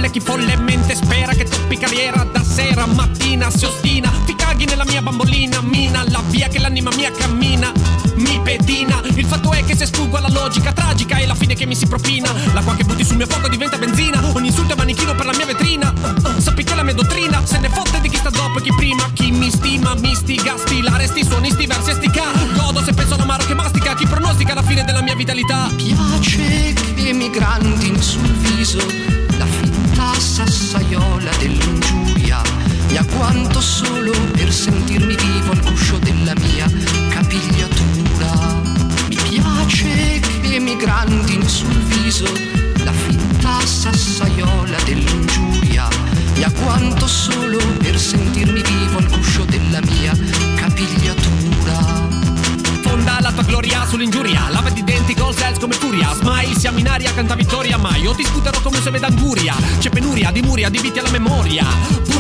Folle, 0.00 0.10
chi 0.10 0.20
follemente 0.20 0.94
spera 0.94 1.34
che 1.34 1.44
toppi 1.44 1.76
carriera 1.76 2.24
da 2.24 2.42
sera 2.42 2.84
a 2.84 2.86
mattina 2.86 3.50
si 3.50 3.66
ostina. 3.66 4.10
Ti 4.24 4.34
nella 4.66 4.84
mia 4.84 5.00
bambolina, 5.00 5.62
mina 5.62 6.04
la 6.08 6.22
via 6.28 6.48
che 6.48 6.58
l'anima 6.58 6.90
mia 6.94 7.10
cammina. 7.10 7.72
Mi 8.16 8.38
pedina, 8.42 9.00
il 9.04 9.24
fatto 9.24 9.52
è 9.52 9.64
che 9.64 9.74
se 9.74 9.86
sfuggo 9.86 10.18
alla 10.18 10.28
logica 10.28 10.70
tragica 10.70 11.16
è 11.16 11.24
la 11.24 11.34
fine 11.34 11.54
che 11.54 11.64
mi 11.64 11.74
si 11.74 11.86
propina. 11.86 12.30
L'acqua 12.52 12.74
che 12.74 12.84
butti 12.84 13.02
sul 13.02 13.16
mio 13.16 13.26
fuoco 13.26 13.48
diventa 13.48 13.78
benzina. 13.78 14.22
Ogni 14.34 14.48
insulto 14.48 14.74
è 14.74 14.76
manichino 14.76 15.14
per 15.14 15.24
la 15.24 15.32
mia 15.34 15.46
vetrina. 15.46 15.92
Sappi 16.36 16.62
che 16.62 16.74
la 16.74 16.82
mia 16.82 16.92
dottrina 16.92 17.40
se 17.44 17.58
ne 17.58 17.70
fotte 17.70 18.00
di 18.02 18.10
chi 18.10 18.16
sta 18.16 18.28
dopo 18.28 18.58
e 18.58 18.62
chi 18.62 18.72
prima. 18.74 19.10
Chi 19.14 19.30
mi 19.30 19.50
stima, 19.50 19.94
mi 19.94 20.14
stiga, 20.14 20.56
stilare 20.58 21.06
sti 21.06 21.24
suoni, 21.24 21.50
sti 21.50 21.66
versi 21.66 21.90
e 21.90 21.94
sti 21.94 22.10
ca. 22.10 22.30
Godo 22.54 22.82
se 22.82 22.92
penso 22.92 23.14
all'amaro 23.14 23.44
che 23.46 23.54
mastica. 23.54 23.94
Chi 23.94 24.06
pronostica 24.06 24.52
la 24.52 24.62
fine 24.62 24.84
della 24.84 25.00
mia 25.00 25.14
vitalità. 25.14 25.70
Piace 25.74 26.74
che 26.94 27.08
i 27.08 27.12
migranti 27.14 27.94
sul 28.02 28.30
viso 28.30 29.29
sassaiola 30.20 31.30
dell'ingiuria. 31.38 32.42
Mi 32.88 32.96
agguanto 32.96 33.60
solo 33.60 34.12
per 34.32 34.52
sentirmi 34.52 35.16
vivo 35.16 35.52
al 35.52 35.60
guscio 35.60 35.96
della 35.96 36.34
mia 36.34 36.70
capigliatura. 37.08 38.60
Mi 39.08 39.16
piace 39.16 40.20
che 40.42 40.54
i 40.54 40.60
migranti 40.60 41.40
sul 41.48 41.74
viso 41.84 42.30
la 42.84 42.92
fitta 42.92 43.64
sassaiola 43.64 44.76
dell'ingiuria. 44.84 45.88
Mi 46.34 46.42
agguanto 46.42 47.06
solo 47.06 47.58
per 47.78 47.98
sentirmi 47.98 48.60
vivo 48.62 48.98
al 48.98 49.08
guscio 49.08 49.44
della 49.44 49.80
mia 49.80 50.12
capigliatura 50.56 51.09
la 53.20 53.32
tua 53.32 53.42
gloria 53.42 53.86
sull'ingiuria. 53.86 54.48
Lava 54.50 54.70
di 54.70 54.82
denti 54.82 55.14
col 55.14 55.34
sels 55.34 55.58
come 55.58 55.74
furia. 55.74 56.12
Smile 56.14 56.58
siamo 56.58 56.78
in 56.78 56.88
aria, 56.88 57.12
canta 57.12 57.34
vittoria. 57.34 57.76
Ma 57.76 57.96
io 57.96 58.12
ti 58.14 58.24
sputerò 58.24 58.60
come 58.60 58.80
se 58.80 58.90
d'anguria 58.90 59.54
C'è 59.78 59.88
penuria, 59.90 60.30
di 60.30 60.42
muria, 60.42 60.68
di 60.68 60.78
viti 60.78 60.98
alla 60.98 61.10
memoria 61.10 61.64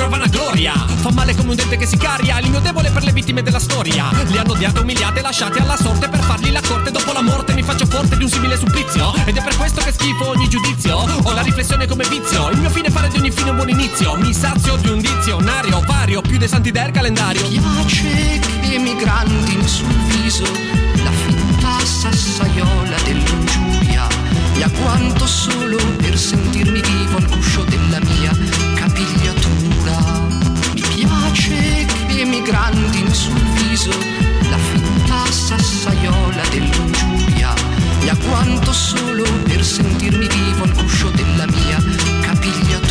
Pura 0.00 0.16
vanagloria 0.16 0.72
Fa 0.72 1.10
male 1.12 1.34
come 1.34 1.50
un 1.50 1.56
dente 1.56 1.76
che 1.76 1.84
si 1.84 1.98
caria. 1.98 2.38
Il 2.38 2.48
mio 2.48 2.60
debole 2.60 2.90
per 2.90 3.04
le 3.04 3.12
vittime 3.12 3.42
della 3.42 3.58
storia. 3.58 4.08
Le 4.28 4.38
hanno 4.38 4.52
odiate, 4.52 4.80
umiliate, 4.80 5.20
lasciate 5.20 5.58
alla 5.60 5.76
sorte 5.76 6.08
Per 6.08 6.20
fargli 6.20 6.50
la 6.50 6.62
corte. 6.66 6.90
Dopo 6.90 7.12
la 7.12 7.20
morte 7.20 7.52
Mi 7.52 7.62
faccio 7.62 7.84
forte 7.84 8.16
di 8.16 8.24
un 8.24 8.30
simile 8.30 8.56
supplizio. 8.56 9.12
Ed 9.26 9.36
è 9.36 9.42
per 9.42 9.56
questo 9.58 9.82
che 9.82 9.92
schifo 9.92 10.28
ogni 10.28 10.48
giudizio. 10.48 10.96
Ho 10.96 11.32
la 11.34 11.42
riflessione 11.42 11.86
come 11.86 12.04
vizio. 12.08 12.48
Il 12.48 12.60
mio 12.60 12.70
fine 12.70 12.88
è 12.88 12.90
fare 12.90 13.08
di 13.08 13.18
ogni 13.18 13.30
fine 13.30 13.50
un 13.50 13.56
buon 13.56 13.68
inizio. 13.68 14.14
Mi 14.16 14.32
sazio 14.32 14.76
di 14.76 14.88
un 14.88 15.00
dizionario 15.00 15.80
vario 15.86 16.22
Più 16.22 16.38
dei 16.38 16.48
santi 16.48 16.70
del 16.70 16.90
calendario. 16.92 17.46
Piace 17.46 18.40
che 18.40 18.74
i 18.74 18.78
migranti 18.78 19.68
sul 19.68 19.86
viso 20.06 20.44
la 21.02 21.10
fitta 21.10 21.84
sassaiola 21.84 22.96
dell'ingiuria. 23.04 24.06
Mi 24.54 24.62
agguanto 24.62 25.26
solo 25.26 25.76
per 25.98 26.16
sentirmi 26.16 26.80
vivo 26.80 27.18
al 27.18 27.26
guscio 27.26 27.64
della 27.64 27.98
mia 28.00 28.30
capigliatura 28.74 29.59
mi 29.59 29.59
che 32.50 32.56
i 32.56 33.02
migranti 33.02 33.14
sul 33.14 33.40
viso 33.68 33.90
la 34.50 34.58
fitta 34.58 35.30
sassaiola 35.30 36.42
dell'ingiuria 36.50 37.54
mi 38.00 38.08
agguanto 38.08 38.72
solo 38.72 39.22
per 39.44 39.64
sentirmi 39.64 40.26
vivo 40.26 40.64
al 40.64 40.72
guscio 40.72 41.10
della 41.10 41.46
mia 41.46 41.78
capigliatura 42.22 42.60
Mi 42.60 42.89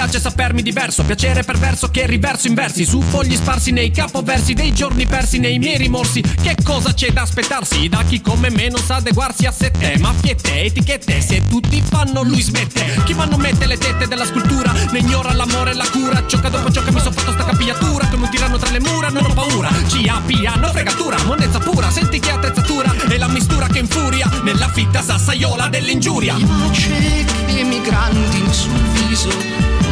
piace 0.00 0.18
sapermi 0.18 0.62
diverso, 0.62 1.04
piacere 1.04 1.42
perverso 1.42 1.90
che 1.90 2.06
riverso 2.06 2.48
in 2.48 2.54
versi 2.54 2.86
Su 2.86 3.02
fogli 3.02 3.36
sparsi 3.36 3.70
nei 3.70 3.90
capoversi 3.90 4.54
dei 4.54 4.72
giorni 4.72 5.04
persi 5.04 5.38
nei 5.38 5.58
miei 5.58 5.76
rimorsi 5.76 6.22
Che 6.22 6.56
cosa 6.64 6.94
c'è 6.94 7.12
da 7.12 7.20
aspettarsi? 7.20 7.86
Da 7.86 8.02
chi 8.08 8.22
come 8.22 8.48
me 8.48 8.70
non 8.70 8.82
sa 8.82 8.96
adeguarsi 8.96 9.44
a 9.44 9.52
sette 9.52 9.98
Maffiette, 9.98 10.62
etichette, 10.62 11.20
se 11.20 11.46
tutti 11.46 11.82
fanno 11.82 12.22
lui 12.22 12.40
smette. 12.40 13.02
Chi 13.04 13.12
ma 13.12 13.26
non 13.26 13.40
mette 13.40 13.66
le 13.66 13.76
tette 13.76 14.06
della 14.06 14.24
scultura? 14.24 14.72
Ne 14.90 15.00
ignora 15.00 15.34
l'amore 15.34 15.72
e 15.72 15.74
la 15.74 15.86
cura 15.90 16.24
Ciocca 16.26 16.48
dopo 16.48 16.70
ciò 16.70 16.82
che 16.82 16.92
mi 16.92 17.00
sono 17.00 17.12
fatto 17.12 17.32
sta 17.32 17.44
capigliatura 17.44 18.08
Come 18.08 18.24
un 18.24 18.30
tiranno 18.30 18.56
tra 18.56 18.70
le 18.70 18.80
mura, 18.80 19.08
non 19.08 19.26
ho 19.26 19.34
paura. 19.34 19.68
C.A.P. 19.68 20.46
hanno 20.46 20.68
fregatura, 20.68 21.22
monnezza 21.24 21.58
pura 21.58 21.90
Senti 21.90 22.18
che 22.20 22.30
attrezzatura 22.30 22.90
e 23.06 23.18
la 23.18 23.28
mistura 23.28 23.66
che 23.66 23.80
infuria 23.80 24.30
Nella 24.44 24.68
fitta 24.68 25.02
sassaiola 25.02 25.68
dell'ingiuria. 25.68 26.36
Piace 26.36 27.26
che 27.46 27.52
i 27.52 27.64
migranti 27.64 28.44
sul 28.50 28.80
viso 29.06 29.89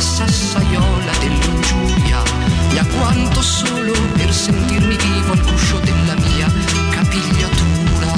fitta 0.00 0.10
sassaiola 0.26 1.12
dell'ingiuria. 1.20 2.22
Mi 2.70 2.78
agguanto 2.78 3.42
solo 3.42 3.92
per 4.14 4.32
sentirmi 4.32 4.96
vivo 4.96 5.32
al 5.32 5.42
guscio 5.42 5.78
della 5.80 6.14
mia 6.14 6.50
capigliatura. 6.90 8.12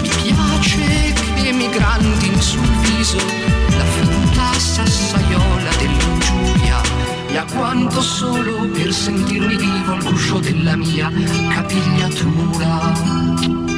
Mi 0.00 0.08
piace 0.08 1.12
che 1.34 1.48
i 1.48 1.52
migranti 1.52 2.40
sul 2.40 2.66
viso 2.80 3.18
la 3.18 3.84
fitta 3.84 4.58
sassaiola 4.58 5.70
dell'ingiuria. 5.78 6.80
Mi 7.28 7.36
agguanto 7.36 8.00
solo 8.00 8.66
per 8.68 8.90
sentirmi 8.92 9.56
vivo 9.56 9.92
al 9.92 10.02
guscio 10.02 10.38
della 10.38 10.76
mia 10.76 11.12
capigliatura 11.50 13.71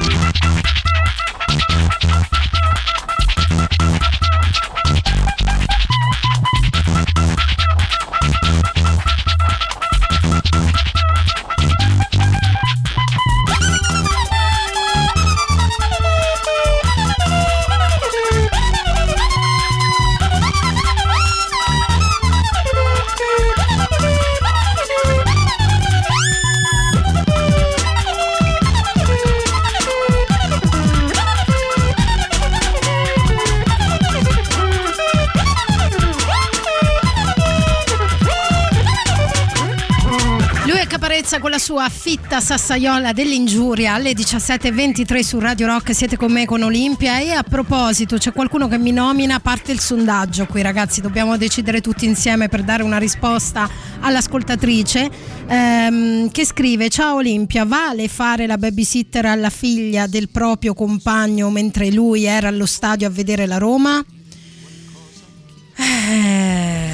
Arezza 41.85 41.89
con 41.89 41.89
la 41.89 41.89
sua 41.89 41.89
fitta 41.89 42.41
sassaiola 42.41 43.13
dell'ingiuria 43.13 43.95
alle 43.95 44.13
17.23 44.13 45.21
su 45.21 45.39
Radio 45.39 45.67
Rock. 45.67 45.95
Siete 45.95 46.17
con 46.17 46.33
me 46.33 46.47
con 46.47 46.63
Olimpia. 46.63 47.19
E 47.19 47.31
a 47.31 47.43
proposito, 47.43 48.17
c'è 48.17 48.33
qualcuno 48.33 48.69
che 48.69 48.79
mi 48.79 48.93
nomina, 48.93 49.41
parte 49.41 49.73
il 49.73 49.81
sondaggio 49.81 50.47
qui, 50.47 50.63
ragazzi. 50.63 51.01
Dobbiamo 51.01 51.37
decidere 51.37 51.81
tutti 51.81 52.07
insieme 52.07 52.49
per 52.49 52.63
dare 52.63 52.83
una 52.83 52.99
risposta 52.99 53.69
all'ascoltatrice 54.01 55.11
ehm, 55.47 56.31
che 56.31 56.47
scrive: 56.47 56.89
Ciao 56.89 57.17
Olimpia, 57.17 57.65
vale 57.65 58.09
fare 58.09 58.47
la 58.47 58.57
babysitter 58.57 59.27
alla 59.27 59.51
figlia 59.51 60.07
del 60.07 60.31
proprio 60.31 60.75
compagno 60.75 61.51
mentre 61.51 61.91
lui 61.91 62.25
era 62.25 62.49
allo 62.49 62.67
stadio 62.67 63.07
a 63.07 63.11
vedere 63.11 63.47
la 63.47 63.59
Roma? 63.59 64.03
Eh, 65.77 66.89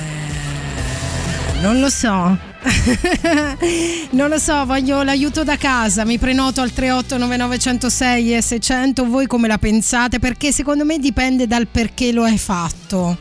non 1.60 1.78
lo 1.78 1.90
so. 1.90 2.49
non 4.10 4.28
lo 4.28 4.38
so, 4.38 4.66
voglio 4.66 5.02
l'aiuto 5.02 5.44
da 5.44 5.56
casa, 5.56 6.04
mi 6.04 6.18
prenoto 6.18 6.60
al 6.60 6.72
3899106 6.74 8.36
e 8.36 8.42
600, 8.42 9.06
voi 9.06 9.26
come 9.26 9.48
la 9.48 9.58
pensate? 9.58 10.18
Perché 10.18 10.52
secondo 10.52 10.84
me 10.84 10.98
dipende 10.98 11.46
dal 11.46 11.66
perché 11.66 12.12
lo 12.12 12.24
hai 12.24 12.38
fatto. 12.38 13.16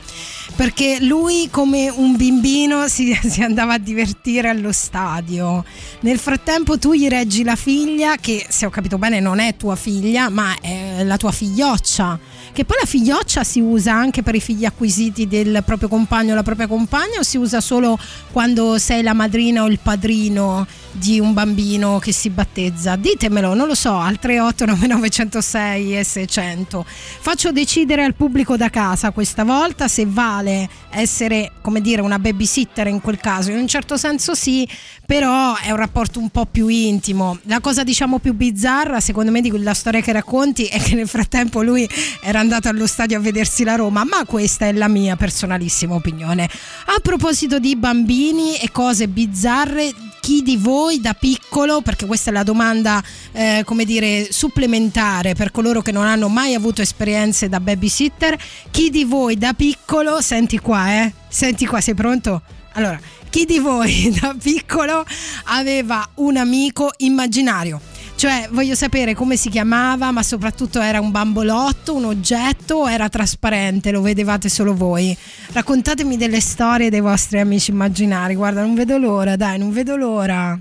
Perché 0.55 0.97
lui 0.99 1.47
come 1.49 1.89
un 1.89 2.17
bimbino 2.17 2.87
si, 2.89 3.17
si 3.23 3.41
andava 3.41 3.73
a 3.73 3.77
divertire 3.77 4.49
allo 4.49 4.73
stadio. 4.73 5.63
Nel 6.01 6.19
frattempo 6.19 6.77
tu 6.77 6.93
gli 6.93 7.07
reggi 7.07 7.43
la 7.43 7.55
figlia, 7.55 8.17
che 8.17 8.45
se 8.49 8.65
ho 8.65 8.69
capito 8.69 8.97
bene 8.97 9.19
non 9.19 9.39
è 9.39 9.55
tua 9.55 9.77
figlia, 9.77 10.29
ma 10.29 10.55
è 10.59 11.03
la 11.03 11.17
tua 11.17 11.31
figlioccia 11.31 12.19
che 12.53 12.65
poi 12.65 12.77
la 12.79 12.85
figlioccia 12.85 13.43
si 13.43 13.59
usa 13.59 13.93
anche 13.93 14.23
per 14.23 14.35
i 14.35 14.41
figli 14.41 14.65
acquisiti 14.65 15.27
del 15.27 15.61
proprio 15.65 15.87
compagno 15.89 16.33
o 16.33 16.35
la 16.35 16.43
propria 16.43 16.67
compagna 16.67 17.19
o 17.19 17.23
si 17.23 17.37
usa 17.37 17.61
solo 17.61 17.97
quando 18.31 18.77
sei 18.77 19.01
la 19.03 19.13
madrina 19.13 19.63
o 19.63 19.67
il 19.67 19.79
padrino 19.81 20.65
di 20.91 21.19
un 21.19 21.33
bambino 21.33 21.99
che 21.99 22.11
si 22.11 22.29
battezza? 22.29 22.95
Ditemelo, 22.95 23.53
non 23.53 23.67
lo 23.67 23.75
so, 23.75 23.95
al 23.95 24.19
389906 24.19 25.97
e 25.97 26.03
600. 26.03 26.85
Faccio 26.87 27.51
decidere 27.51 28.03
al 28.03 28.15
pubblico 28.15 28.57
da 28.57 28.69
casa 28.69 29.11
questa 29.11 29.43
volta 29.43 29.87
se 29.87 30.05
vale 30.07 30.67
essere, 30.89 31.51
come 31.61 31.81
dire, 31.81 32.01
una 32.01 32.19
babysitter 32.19 32.87
in 32.87 33.01
quel 33.01 33.17
caso. 33.17 33.51
In 33.51 33.57
un 33.57 33.67
certo 33.67 33.97
senso 33.97 34.33
sì, 34.33 34.67
però 35.05 35.55
è 35.57 35.71
un 35.71 35.77
rapporto 35.77 36.19
un 36.19 36.29
po' 36.29 36.45
più 36.45 36.67
intimo. 36.67 37.37
La 37.43 37.59
cosa 37.59 37.83
diciamo 37.83 38.19
più 38.19 38.33
bizzarra, 38.33 38.99
secondo 38.99 39.31
me, 39.31 39.41
di 39.41 39.49
quella 39.49 39.73
storia 39.73 40.01
che 40.01 40.11
racconti 40.11 40.65
è 40.65 40.79
che 40.81 40.95
nel 40.95 41.07
frattempo 41.07 41.61
lui 41.61 41.87
era 42.21 42.38
andato 42.39 42.67
allo 42.67 42.87
stadio 42.87 43.17
a 43.17 43.21
vedersi 43.21 43.63
la 43.63 43.75
Roma, 43.75 44.03
ma 44.03 44.23
questa 44.25 44.65
è 44.65 44.71
la 44.71 44.87
mia 44.87 45.15
personalissima 45.15 45.95
opinione. 45.95 46.49
A 46.85 46.99
proposito 47.01 47.59
di 47.59 47.75
bambini 47.75 48.57
e 48.57 48.71
cose 48.71 49.07
bizzarre, 49.07 49.93
chi 50.19 50.41
di 50.41 50.57
voi 50.57 50.99
da 51.01 51.13
piccolo, 51.13 51.81
perché 51.81 52.05
questa 52.05 52.29
è 52.29 52.33
la 52.33 52.43
domanda 52.43 53.03
eh, 53.31 53.63
come 53.65 53.85
dire 53.85 54.27
supplementare 54.31 55.33
per 55.33 55.51
coloro 55.51 55.81
che 55.81 55.91
non 55.91 56.05
hanno 56.05 56.29
mai 56.29 56.53
avuto 56.53 56.81
esperienze 56.81 57.49
da 57.49 57.59
babysitter, 57.59 58.37
chi 58.71 58.89
di 58.89 59.03
voi 59.03 59.37
da 59.37 59.53
piccolo, 59.53 60.21
senti 60.21 60.59
qua 60.59 60.91
eh, 60.91 61.13
senti 61.27 61.65
qua, 61.65 61.81
sei 61.81 61.93
pronto? 61.93 62.41
Allora, 62.73 62.99
chi 63.29 63.45
di 63.45 63.59
voi 63.59 64.15
da 64.19 64.35
piccolo 64.39 65.05
aveva 65.45 66.07
un 66.15 66.37
amico 66.37 66.91
immaginario? 66.97 67.79
Cioè, 68.19 68.49
voglio 68.51 68.75
sapere 68.75 69.15
come 69.15 69.37
si 69.37 69.47
chiamava, 69.47 70.11
ma 70.11 70.23
soprattutto 70.23 70.81
era 70.81 70.99
un 70.99 71.09
bambolotto, 71.09 71.95
un 71.95 72.03
oggetto 72.03 72.79
o 72.79 72.89
era 72.89 73.07
trasparente, 73.07 73.91
lo 73.91 74.01
vedevate 74.01 74.49
solo 74.49 74.75
voi. 74.75 75.15
Raccontatemi 75.53 76.17
delle 76.17 76.41
storie 76.41 76.89
dei 76.89 76.99
vostri 76.99 77.39
amici 77.39 77.71
immaginari. 77.71 78.35
Guarda, 78.35 78.59
non 78.59 78.75
vedo 78.75 78.97
l'ora, 78.97 79.37
dai, 79.37 79.57
non 79.57 79.71
vedo 79.71 79.95
l'ora. 79.95 80.59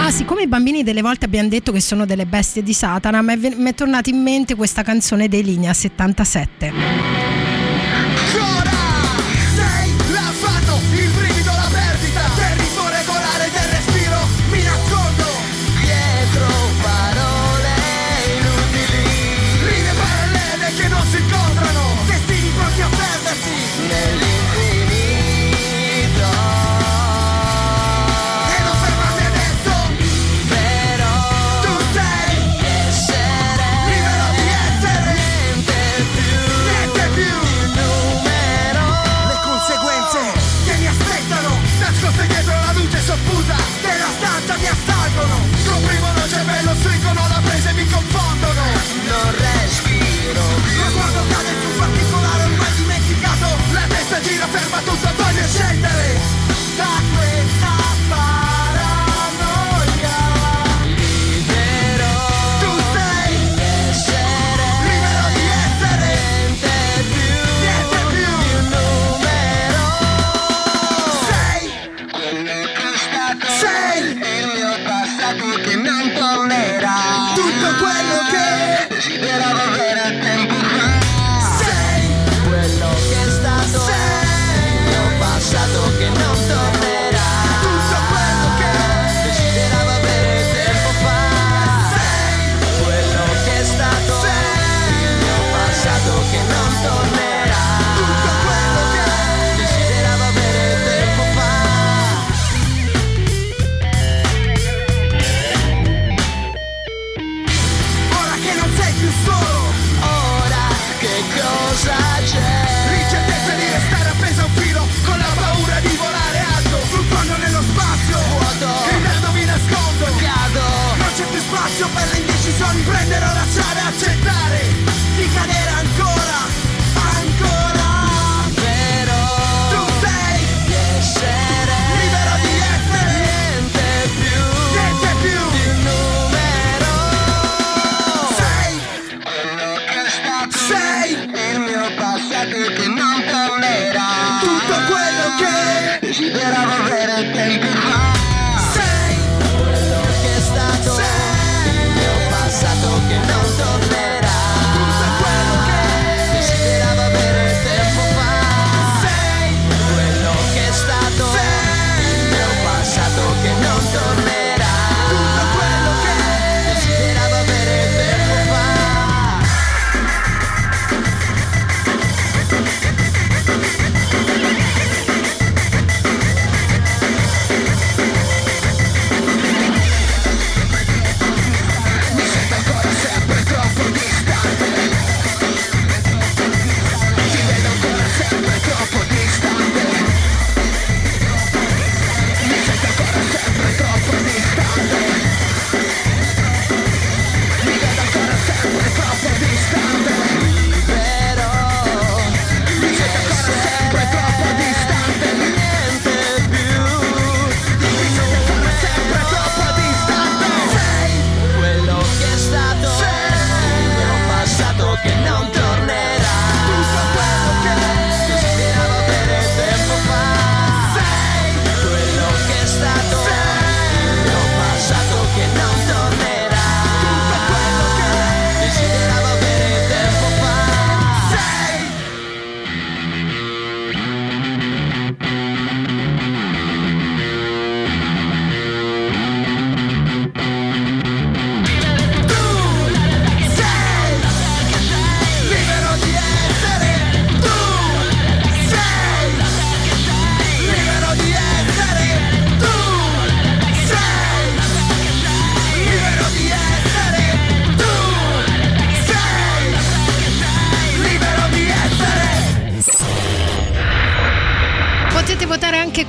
Ah, 0.00 0.10
siccome 0.10 0.42
i 0.42 0.48
bambini 0.48 0.82
delle 0.82 1.00
volte 1.00 1.24
abbiamo 1.24 1.48
detto 1.48 1.72
che 1.72 1.80
sono 1.80 2.04
delle 2.04 2.26
bestie 2.26 2.62
di 2.62 2.74
Satana, 2.74 3.22
mi 3.22 3.32
è, 3.32 3.54
mi 3.56 3.70
è 3.70 3.74
tornata 3.74 4.10
in 4.10 4.20
mente 4.20 4.54
questa 4.54 4.82
canzone 4.82 5.28
dei 5.28 5.42
Linea 5.42 5.72
77. 5.72 7.47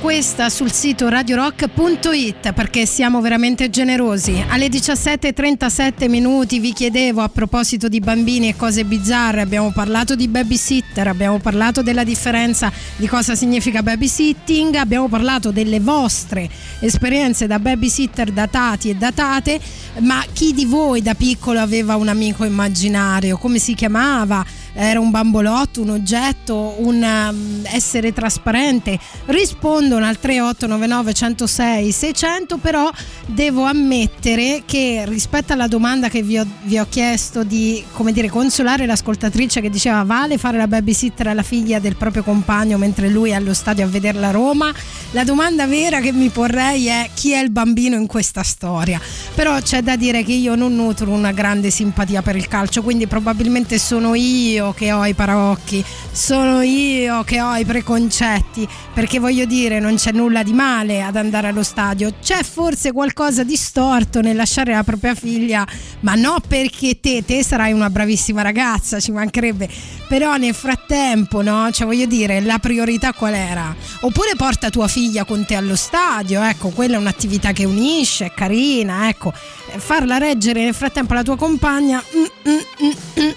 Questa 0.00 0.48
sul 0.48 0.72
sito 0.72 1.10
radiorock.it 1.10 2.52
perché 2.54 2.86
siamo 2.86 3.20
veramente 3.20 3.68
generosi. 3.68 4.42
Alle 4.48 4.68
17.37 4.68 6.08
minuti 6.08 6.58
vi 6.58 6.72
chiedevo 6.72 7.20
a 7.20 7.28
proposito 7.28 7.86
di 7.86 8.00
bambini 8.00 8.48
e 8.48 8.56
cose 8.56 8.84
bizzarre, 8.84 9.42
abbiamo 9.42 9.72
parlato 9.72 10.14
di 10.14 10.26
babysitter, 10.26 11.06
abbiamo 11.06 11.38
parlato 11.38 11.82
della 11.82 12.02
differenza 12.02 12.72
di 12.96 13.06
cosa 13.06 13.34
significa 13.34 13.82
babysitting, 13.82 14.74
abbiamo 14.76 15.06
parlato 15.08 15.50
delle 15.50 15.80
vostre 15.80 16.48
esperienze 16.80 17.46
da 17.46 17.58
babysitter 17.58 18.32
datati 18.32 18.88
e 18.88 18.94
datate, 18.94 19.60
ma 19.98 20.24
chi 20.32 20.54
di 20.54 20.64
voi 20.64 21.02
da 21.02 21.14
piccolo 21.14 21.60
aveva 21.60 21.96
un 21.96 22.08
amico 22.08 22.44
immaginario? 22.44 23.36
Come 23.36 23.58
si 23.58 23.74
chiamava? 23.74 24.44
Era 24.82 24.98
un 24.98 25.10
bambolotto, 25.10 25.82
un 25.82 25.90
oggetto, 25.90 26.76
un 26.78 27.02
um, 27.02 27.60
essere 27.64 28.14
trasparente? 28.14 28.98
Rispondono 29.26 30.06
al 30.06 30.18
3899 30.18 31.12
106 31.12 31.92
600, 31.92 32.56
però 32.56 32.90
devo 33.26 33.64
ammettere 33.64 34.62
che 34.64 35.04
rispetto 35.06 35.52
alla 35.52 35.66
domanda 35.66 36.08
che 36.08 36.22
vi 36.22 36.38
ho, 36.38 36.46
vi 36.62 36.78
ho 36.78 36.86
chiesto 36.88 37.44
di 37.44 37.84
come 37.92 38.12
dire, 38.12 38.30
consolare 38.30 38.86
l'ascoltatrice 38.86 39.60
che 39.60 39.68
diceva 39.68 40.02
vale 40.02 40.38
fare 40.38 40.56
la 40.56 40.66
babysitter 40.66 41.26
alla 41.26 41.42
figlia 41.42 41.78
del 41.78 41.96
proprio 41.96 42.22
compagno 42.22 42.78
mentre 42.78 43.10
lui 43.10 43.32
è 43.32 43.34
allo 43.34 43.52
stadio 43.52 43.84
a 43.84 43.88
vedere 43.88 44.18
la 44.18 44.30
Roma, 44.30 44.72
la 45.10 45.24
domanda 45.24 45.66
vera 45.66 46.00
che 46.00 46.12
mi 46.12 46.30
porrei 46.30 46.86
è 46.86 47.10
chi 47.12 47.32
è 47.32 47.38
il 47.42 47.50
bambino 47.50 47.96
in 47.96 48.06
questa 48.06 48.42
storia. 48.42 48.98
Però 49.34 49.60
c'è 49.60 49.82
da 49.82 49.96
dire 49.96 50.24
che 50.24 50.32
io 50.32 50.54
non 50.54 50.74
nutro 50.74 51.10
una 51.10 51.32
grande 51.32 51.68
simpatia 51.68 52.22
per 52.22 52.36
il 52.36 52.48
calcio, 52.48 52.82
quindi 52.82 53.06
probabilmente 53.06 53.78
sono 53.78 54.14
io 54.14 54.68
che 54.72 54.92
ho 54.92 55.04
i 55.04 55.14
paraocchi, 55.14 55.84
sono 56.12 56.62
io 56.62 57.22
che 57.24 57.40
ho 57.40 57.54
i 57.54 57.64
preconcetti, 57.64 58.68
perché 58.92 59.18
voglio 59.18 59.44
dire 59.44 59.78
non 59.80 59.96
c'è 59.96 60.12
nulla 60.12 60.42
di 60.42 60.52
male 60.52 61.02
ad 61.02 61.16
andare 61.16 61.48
allo 61.48 61.62
stadio, 61.62 62.14
c'è 62.22 62.42
forse 62.42 62.92
qualcosa 62.92 63.44
di 63.44 63.56
storto 63.56 64.20
nel 64.20 64.36
lasciare 64.36 64.72
la 64.72 64.82
propria 64.82 65.14
figlia, 65.14 65.66
ma 66.00 66.14
no 66.14 66.36
perché 66.46 67.00
te, 67.00 67.24
te 67.24 67.44
sarai 67.44 67.72
una 67.72 67.90
bravissima 67.90 68.42
ragazza, 68.42 69.00
ci 69.00 69.12
mancherebbe, 69.12 69.68
però 70.08 70.36
nel 70.36 70.54
frattempo, 70.54 71.42
no? 71.42 71.70
Cioè 71.70 71.86
voglio 71.86 72.06
dire, 72.06 72.40
la 72.40 72.58
priorità 72.58 73.12
qual 73.12 73.34
era? 73.34 73.74
Oppure 74.00 74.34
porta 74.36 74.70
tua 74.70 74.88
figlia 74.88 75.24
con 75.24 75.44
te 75.44 75.54
allo 75.54 75.76
stadio, 75.76 76.42
ecco, 76.42 76.70
quella 76.70 76.96
è 76.96 76.98
un'attività 76.98 77.52
che 77.52 77.64
unisce, 77.64 78.26
è 78.26 78.32
carina, 78.34 79.08
ecco, 79.08 79.32
farla 79.76 80.18
reggere 80.18 80.62
nel 80.64 80.74
frattempo 80.74 81.14
la 81.14 81.22
tua 81.22 81.36
compagna, 81.36 82.02
mm, 82.02 82.24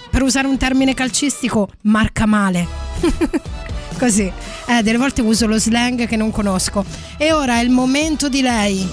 per 0.10 0.22
usare 0.22 0.48
un 0.48 0.58
termine 0.58 0.94
calcistico, 0.94 1.70
marca 1.82 2.26
male. 2.26 2.68
Così, 3.98 4.32
eh, 4.68 4.82
delle 4.82 4.98
volte 4.98 5.22
uso 5.22 5.46
lo 5.48 5.58
slang 5.58 6.08
che 6.08 6.16
non 6.16 6.32
conosco. 6.32 6.84
E 7.18 7.32
ora 7.32 7.60
è 7.60 7.64
il 7.64 7.70
momento 7.70 8.30
di 8.30 8.42
lei. 8.42 8.88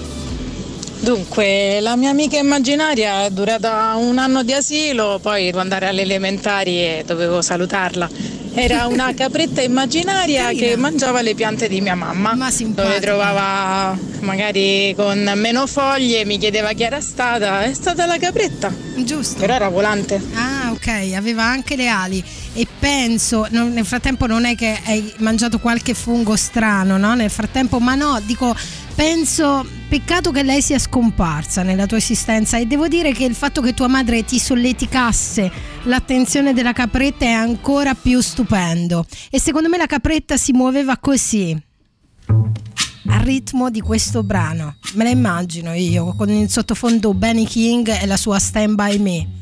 Dunque, 1.01 1.79
la 1.81 1.95
mia 1.95 2.11
amica 2.11 2.37
immaginaria 2.37 3.25
è 3.25 3.31
durata 3.31 3.95
un 3.97 4.19
anno 4.19 4.43
di 4.43 4.53
asilo, 4.53 5.17
poi 5.19 5.45
devo 5.45 5.57
andare 5.57 5.87
alle 5.87 6.03
elementari 6.03 6.77
e 6.77 7.03
dovevo 7.03 7.41
salutarla. 7.41 8.07
Era 8.53 8.85
una 8.85 9.11
capretta 9.17 9.61
immaginaria 9.63 10.49
che 10.49 10.75
mangiava 10.75 11.21
le 11.21 11.33
piante 11.33 11.67
di 11.67 11.81
mia 11.81 11.95
mamma, 11.95 12.35
dove 12.35 12.99
trovava 12.99 13.97
magari 14.19 14.93
con 14.95 15.31
meno 15.35 15.65
foglie, 15.65 16.23
mi 16.23 16.37
chiedeva 16.37 16.71
chi 16.73 16.83
era 16.83 17.01
stata, 17.01 17.63
è 17.63 17.73
stata 17.73 18.05
la 18.05 18.19
capretta. 18.19 18.71
Giusto. 18.97 19.39
Però 19.39 19.55
era 19.55 19.69
volante. 19.69 20.21
Ah, 20.35 20.69
ok, 20.71 21.13
aveva 21.15 21.45
anche 21.45 21.75
le 21.75 21.87
ali 21.87 22.23
e 22.53 22.67
penso, 22.79 23.47
non- 23.51 23.71
nel 23.71 23.85
frattempo 23.85 24.27
non 24.27 24.45
è 24.45 24.55
che 24.55 24.79
hai 24.85 25.13
mangiato 25.17 25.59
qualche 25.59 25.93
fungo 25.93 26.35
strano, 26.35 26.97
no? 26.97 27.13
Nel 27.13 27.29
frattempo, 27.29 27.79
ma 27.79 27.95
no, 27.95 28.19
dico, 28.25 28.55
penso, 28.93 29.65
peccato 29.87 30.31
che 30.31 30.43
lei 30.43 30.61
sia 30.61 30.77
scomparsa 30.77 31.63
nella 31.63 31.85
tua 31.85 31.97
esistenza 31.97 32.57
e 32.57 32.65
devo 32.65 32.87
dire 32.87 33.13
che 33.13 33.23
il 33.23 33.35
fatto 33.35 33.61
che 33.61 33.73
tua 33.73 33.87
madre 33.87 34.25
ti 34.25 34.39
solleticasse 34.39 35.51
l'attenzione 35.83 36.53
della 36.53 36.73
capretta 36.73 37.25
è 37.25 37.31
ancora 37.31 37.93
più 37.93 38.19
stupendo. 38.19 39.05
E 39.29 39.39
secondo 39.39 39.69
me 39.69 39.77
la 39.77 39.87
capretta 39.87 40.35
si 40.35 40.51
muoveva 40.51 40.97
così. 40.97 41.57
Al 43.07 43.19
ritmo 43.21 43.69
di 43.69 43.81
questo 43.81 44.23
brano, 44.23 44.75
me 44.93 45.03
la 45.05 45.09
immagino 45.09 45.73
io 45.73 46.13
con 46.15 46.29
in 46.29 46.47
sottofondo 46.47 47.13
Benny 47.13 47.45
King 47.45 47.87
e 47.89 48.05
la 48.05 48.17
sua 48.17 48.39
Stand 48.39 48.75
By 48.75 48.97
Me 48.99 49.40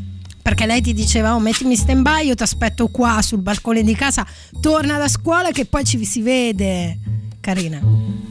perché 0.50 0.66
lei 0.66 0.82
ti 0.82 0.94
diceva 0.94 1.36
oh 1.36 1.40
mettimi 1.40 1.76
stand 1.76 2.02
by 2.02 2.26
io 2.26 2.34
ti 2.34 2.42
aspetto 2.42 2.88
qua 2.88 3.22
sul 3.22 3.38
balcone 3.38 3.84
di 3.84 3.94
casa 3.94 4.26
torna 4.60 4.98
da 4.98 5.08
scuola 5.08 5.52
che 5.52 5.66
poi 5.66 5.84
ci 5.84 6.04
si 6.04 6.24
vede 6.24 6.98
carina 7.40 7.80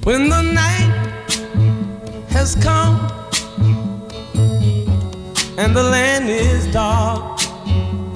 When 0.02 0.28
the 0.28 0.42
night 0.42 0.90
has 2.30 2.56
come 2.56 2.98
and 5.58 5.76
the 5.76 5.82
land 5.82 6.28
is 6.28 6.66
dark 6.72 7.40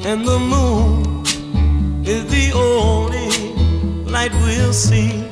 and 0.05 0.27
the 0.27 0.39
moon 0.39 1.23
is 2.05 2.25
the 2.27 2.53
only 2.55 3.55
light 4.11 4.33
we'll 4.43 4.73
see. 4.73 5.32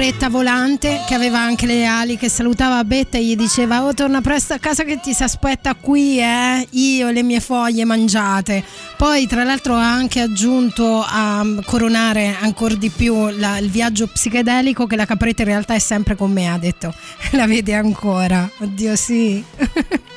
Capretta 0.00 0.30
volante 0.30 1.04
che 1.06 1.12
aveva 1.12 1.40
anche 1.40 1.66
le 1.66 1.84
ali, 1.84 2.16
che 2.16 2.30
salutava 2.30 2.82
Betta 2.84 3.18
e 3.18 3.22
gli 3.22 3.36
diceva 3.36 3.84
oh 3.84 3.92
torna 3.92 4.22
presto 4.22 4.54
a 4.54 4.58
casa 4.58 4.82
che 4.82 4.98
ti 4.98 5.12
si 5.12 5.22
aspetta 5.22 5.74
qui, 5.74 6.18
eh, 6.18 6.66
io 6.70 7.08
e 7.08 7.12
le 7.12 7.22
mie 7.22 7.38
foglie 7.40 7.84
mangiate. 7.84 8.64
Poi 8.96 9.26
tra 9.26 9.44
l'altro 9.44 9.74
ha 9.74 9.92
anche 9.92 10.20
aggiunto 10.20 11.04
a 11.06 11.44
coronare 11.66 12.34
ancora 12.40 12.76
di 12.76 12.88
più 12.88 13.28
la- 13.28 13.58
il 13.58 13.68
viaggio 13.68 14.06
psichedelico 14.06 14.86
che 14.86 14.96
la 14.96 15.04
capretta 15.04 15.42
in 15.42 15.48
realtà 15.48 15.74
è 15.74 15.78
sempre 15.78 16.16
con 16.16 16.32
me, 16.32 16.48
ha 16.48 16.56
detto. 16.56 16.94
La 17.32 17.46
vede 17.46 17.74
ancora. 17.74 18.48
Oddio 18.56 18.96
sì. 18.96 19.44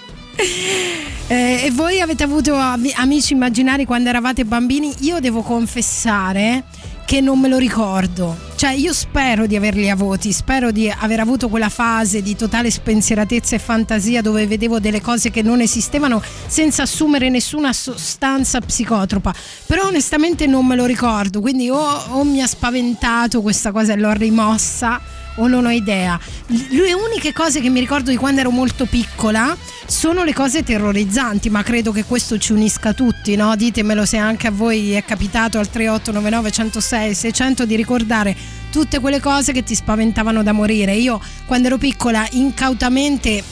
Eh, 1.27 1.63
e 1.65 1.71
voi 1.71 2.01
avete 2.01 2.23
avuto 2.23 2.53
ami- 2.53 2.91
amici 2.95 3.31
immaginari 3.33 3.85
quando 3.85 4.09
eravate 4.09 4.43
bambini? 4.43 4.93
Io 4.99 5.19
devo 5.19 5.41
confessare 5.41 6.65
che 7.05 7.21
non 7.21 7.39
me 7.39 7.47
lo 7.47 7.57
ricordo. 7.57 8.51
Cioè, 8.55 8.71
io 8.71 8.93
spero 8.93 9.45
di 9.45 9.55
averli 9.55 9.89
avuti, 9.89 10.31
spero 10.31 10.71
di 10.71 10.89
aver 10.89 11.19
avuto 11.19 11.49
quella 11.49 11.69
fase 11.69 12.21
di 12.21 12.35
totale 12.35 12.71
spensieratezza 12.71 13.55
e 13.55 13.59
fantasia 13.59 14.21
dove 14.21 14.47
vedevo 14.47 14.79
delle 14.79 15.01
cose 15.01 15.29
che 15.29 15.41
non 15.41 15.59
esistevano 15.59 16.21
senza 16.47 16.83
assumere 16.83 17.29
nessuna 17.29 17.73
sostanza 17.73 18.61
psicotropa. 18.61 19.33
Però 19.65 19.87
onestamente 19.87 20.47
non 20.47 20.65
me 20.65 20.75
lo 20.75 20.85
ricordo, 20.85 21.41
quindi 21.41 21.69
o, 21.69 21.77
o 21.77 22.23
mi 22.23 22.41
ha 22.41 22.47
spaventato 22.47 23.41
questa 23.41 23.71
cosa 23.71 23.93
e 23.93 23.97
l'ho 23.97 24.13
rimossa 24.13 25.01
o 25.35 25.47
non 25.47 25.65
ho 25.65 25.71
idea. 25.71 26.19
Le 26.47 26.93
uniche 26.93 27.33
cose 27.33 27.59
che 27.61 27.69
mi 27.69 27.79
ricordo 27.79 28.09
di 28.09 28.17
quando 28.17 28.41
ero 28.41 28.51
molto 28.51 28.85
piccola 28.85 29.55
sono 29.85 30.23
le 30.23 30.33
cose 30.33 30.63
terrorizzanti, 30.63 31.49
ma 31.49 31.63
credo 31.63 31.91
che 31.91 32.03
questo 32.03 32.37
ci 32.37 32.51
unisca 32.51 32.93
tutti, 32.93 33.35
no? 33.35 33.55
Ditemelo 33.55 34.05
se 34.05 34.17
anche 34.17 34.47
a 34.47 34.51
voi 34.51 34.93
è 34.93 35.03
capitato 35.03 35.59
al 35.59 35.69
3899 35.69 36.51
106 36.51 37.13
600 37.13 37.65
di 37.65 37.75
ricordare 37.75 38.35
tutte 38.71 38.99
quelle 38.99 39.19
cose 39.19 39.51
che 39.51 39.63
ti 39.63 39.75
spaventavano 39.75 40.43
da 40.43 40.51
morire. 40.51 40.95
Io 40.95 41.19
quando 41.45 41.67
ero 41.67 41.77
piccola 41.77 42.27
incautamente 42.31 43.43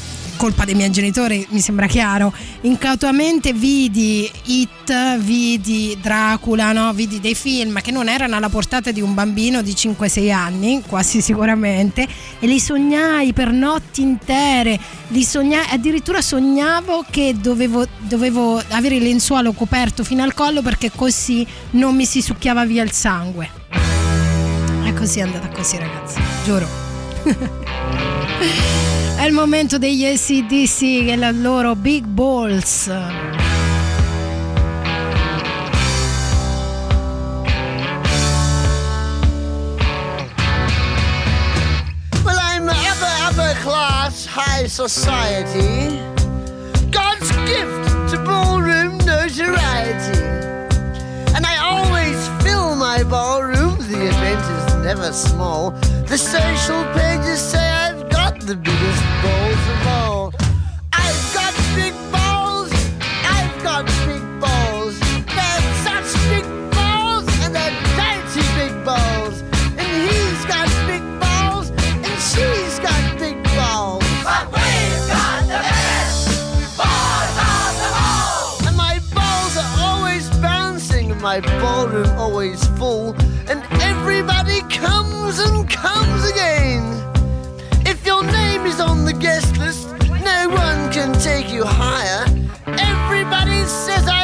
colpa 0.42 0.66
dei 0.66 0.74
miei 0.74 0.90
genitori, 0.90 1.46
mi 1.52 1.60
sembra 1.60 1.86
chiaro. 1.86 2.34
Incautamente 2.62 3.54
vidi 3.54 4.28
It, 4.46 5.20
vidi 5.20 5.96
Dracula, 6.02 6.72
no? 6.72 6.92
vidi 6.94 7.20
dei 7.20 7.36
film 7.36 7.80
che 7.80 7.92
non 7.92 8.10
erano 8.10 8.38
alla 8.38 8.50
portata 8.50 8.90
di 8.90 9.02
un 9.02 9.14
bambino 9.14 9.62
di 9.62 9.74
5-6 9.74 10.32
anni, 10.32 10.82
quasi 10.88 11.22
sicuramente, 11.22 12.08
e 12.40 12.48
li 12.48 12.60
sognai 12.60 13.34
per 13.34 13.52
notti 13.52 14.02
intere. 14.02 14.80
Li 15.10 15.24
sognai, 15.24 15.68
addirittura 15.70 16.24
sognavo 16.24 17.06
che 17.08 17.36
dovevo, 17.40 17.86
dovevo 18.00 18.60
avere 18.70 18.96
il 18.96 19.04
lenzuolo 19.04 19.52
coperto 19.52 20.04
fino 20.04 20.24
al 20.24 20.34
collo 20.34 20.64
perché 20.64 20.90
così 20.90 21.46
non 21.72 21.96
mi 21.96 22.06
si 22.06 22.20
succhiava 22.20 22.66
via 22.66 22.82
il 22.82 22.92
sangue. 22.92 23.48
E 24.86 24.94
così 24.96 25.20
è 25.20 25.22
andata 25.22 25.50
così, 25.50 25.78
ragazzi, 25.78 26.20
giuro. 26.44 26.68
È 29.22 29.26
il 29.26 29.34
momento 29.34 29.78
degli 29.78 30.04
ACDC 30.04 30.82
e 30.82 31.16
la 31.16 31.30
loro 31.30 31.76
Big 31.76 32.04
Balls. 32.06 32.88
Well, 32.88 33.06
I'm 42.36 42.68
upper, 42.68 43.14
upper 43.30 43.56
class, 43.62 44.26
high 44.26 44.66
society. 44.68 46.00
God's 46.90 47.32
gift 47.46 48.10
to 48.10 48.18
ballroom 48.26 48.98
notoriety. 49.06 50.18
And 51.36 51.46
I 51.46 51.58
always 51.62 52.28
fill 52.42 52.76
my 52.76 53.04
ballroom, 53.04 53.78
the 53.88 54.08
event 54.08 54.42
is 54.42 54.74
never 54.84 55.14
small. 55.14 55.76
The 56.08 56.18
social 56.18 56.84
pages 56.96 57.40
say 57.40 57.71
the 58.52 58.58
biggest 58.58 59.04
balls 59.24 59.64
of 59.74 59.88
all. 59.88 60.34
I've 60.92 61.34
got 61.34 61.54
big 61.74 61.96
balls, 62.12 62.70
I've 63.24 63.64
got 63.64 63.86
big 64.06 64.24
balls. 64.42 65.00
They're 65.00 65.68
such 65.88 66.12
big 66.28 66.44
balls, 66.76 67.24
and 67.44 67.56
they're 67.56 67.78
dainty 67.96 68.44
big 68.60 68.74
balls. 68.84 69.40
And 69.80 69.88
he's 69.88 70.44
got 70.52 70.68
big 70.86 71.04
balls, 71.22 71.70
and 72.06 72.16
she's 72.30 72.76
got 72.80 73.02
big 73.20 73.42
balls. 73.56 74.04
But 74.28 74.44
we've 74.52 75.08
got 75.08 75.48
the 75.48 75.60
biggest 75.72 76.76
balls 76.76 77.36
of 77.56 77.72
them 77.80 77.96
all. 78.04 78.68
And 78.68 78.76
my 78.76 79.00
balls 79.16 79.56
are 79.56 79.72
always 79.80 80.28
bouncing, 80.42 81.10
and 81.10 81.22
my 81.22 81.40
ballroom 81.40 82.10
always 82.20 82.68
full. 82.78 83.16
And 83.48 83.64
everybody 83.80 84.60
comes 84.64 85.40
and 85.40 85.70
is 88.72 88.80
on 88.80 89.04
the 89.04 89.14
guest 89.14 89.58
list, 89.58 89.90
no 90.24 90.48
one 90.48 90.80
can 90.92 91.12
take 91.20 91.52
you 91.52 91.64
higher. 91.66 92.24
Everybody 92.68 93.66
says 93.66 94.08
I've 94.08 94.21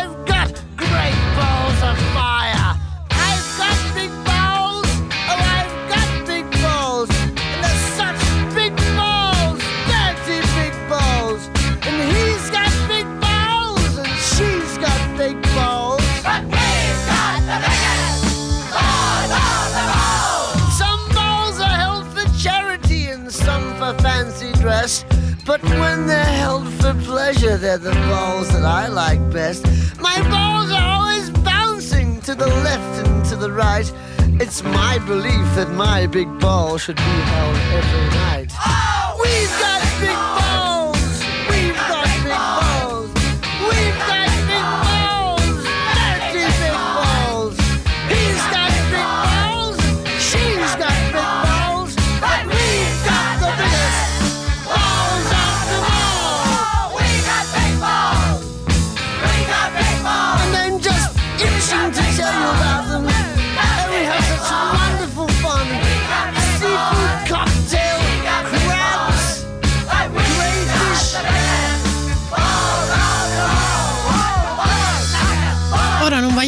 They're 26.08 26.24
held 26.24 26.70
for 26.80 26.94
pleasure, 27.04 27.58
they're 27.58 27.78
the 27.78 27.92
balls 27.92 28.48
that 28.54 28.64
I 28.64 28.88
like 28.88 29.20
best. 29.30 29.66
My 30.00 30.18
balls 30.30 30.72
are 30.72 30.88
always 30.96 31.30
bouncing 31.30 32.22
to 32.22 32.34
the 32.34 32.48
left 32.48 33.06
and 33.06 33.26
to 33.26 33.36
the 33.36 33.52
right. 33.52 33.92
It's 34.40 34.64
my 34.64 35.00
belief 35.00 35.48
that 35.58 35.70
my 35.72 36.08
big 36.08 36.30
ball 36.40 36.78
should 36.78 36.96
be 36.96 37.02
held 37.02 37.58
every 37.80 38.06
night. 38.22 38.47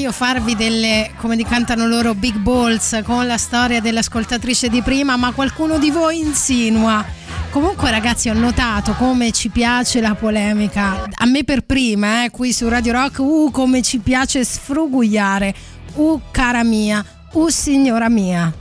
Voglio 0.10 0.11
farvi 0.11 0.56
delle, 0.56 1.11
come 1.18 1.36
di 1.36 1.44
cantano 1.44 1.88
loro, 1.88 2.15
big 2.15 2.38
balls 2.38 3.02
con 3.03 3.27
la 3.27 3.38
storia 3.38 3.80
dell'ascoltatrice 3.80 4.69
di 4.69 4.81
prima, 4.81 5.15
ma 5.18 5.31
qualcuno 5.31 5.77
di 5.77 5.91
voi 5.91 6.19
insinua. 6.19 7.06
Comunque 7.52 7.90
ragazzi 7.91 8.30
ho 8.30 8.34
notato 8.34 8.94
come 8.94 9.31
ci 9.31 9.49
piace 9.49 10.02
la 10.02 10.15
polemica, 10.15 11.07
a 11.11 11.26
me 11.26 11.44
per 11.44 11.61
prima, 11.61 12.26
eh, 12.26 12.30
qui 12.30 12.53
su 12.53 12.68
Radio 12.68 12.94
Rock, 12.94 13.19
uh 13.19 13.49
come 13.52 13.81
ci 13.81 13.99
piace 13.99 14.44
sfrugugliare, 14.44 15.53
uh 15.95 16.22
cara 16.31 16.64
mia, 16.64 17.03
uh 17.34 17.49
signora 17.49 18.10
mia. 18.10 18.53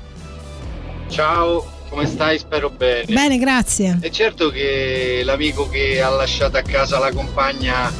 Ciao, 1.08 1.66
come 1.88 2.06
stai? 2.06 2.38
Spero 2.38 2.70
bene. 2.70 3.04
Bene, 3.06 3.38
grazie. 3.38 3.98
È 4.00 4.10
certo 4.10 4.50
che 4.50 5.22
l'amico 5.24 5.68
che 5.68 6.00
ha 6.02 6.10
lasciato 6.10 6.56
a 6.56 6.62
casa 6.62 6.98
la 6.98 7.12
compagna 7.12 7.92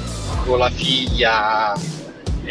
con 0.45 0.59
la 0.59 0.71
figlia 0.71 1.75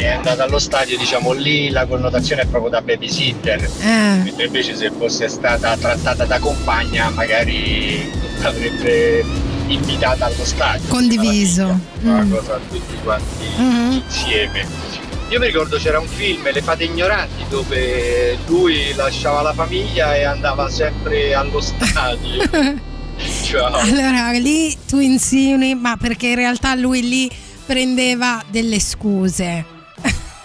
è 0.04 0.08
andato 0.14 0.42
allo 0.42 0.58
stadio, 0.58 0.96
diciamo 0.96 1.32
lì 1.32 1.70
la 1.70 1.86
connotazione 1.86 2.42
è 2.42 2.46
proprio 2.46 2.70
da 2.70 2.80
babysitter. 2.82 3.62
Eh. 3.80 4.20
Mentre 4.24 4.46
invece 4.46 4.74
se 4.76 4.90
fosse 4.96 5.28
stata 5.28 5.76
trattata 5.76 6.24
da 6.24 6.38
compagna 6.38 7.10
magari 7.10 8.10
l'avrebbe 8.40 9.24
invitata 9.66 10.26
allo 10.26 10.44
stadio. 10.44 10.88
Condiviso. 10.88 11.78
Una 12.02 12.22
Mm. 12.22 12.30
cosa 12.32 12.58
tutti 12.68 12.94
quanti 13.02 13.44
Mhm. 13.56 14.02
insieme. 14.06 14.66
Io 15.30 15.38
mi 15.38 15.46
ricordo 15.46 15.76
c'era 15.76 15.98
un 16.00 16.06
film, 16.06 16.50
Le 16.50 16.62
fate 16.62 16.84
ignoranti, 16.84 17.44
dove 17.50 18.38
lui 18.46 18.94
lasciava 18.94 19.42
la 19.42 19.52
famiglia 19.52 20.14
e 20.16 20.24
andava 20.24 20.70
sempre 20.70 21.34
allo 21.34 21.60
stadio. 21.60 22.48
Ciao. 23.44 23.74
Allora 23.74 24.30
lì 24.32 24.74
tu 24.86 25.00
insinui, 25.00 25.74
ma 25.74 25.96
perché 25.96 26.28
in 26.28 26.36
realtà 26.36 26.74
lui 26.76 27.06
lì 27.06 27.30
prendeva 27.66 28.42
delle 28.48 28.80
scuse. 28.80 29.76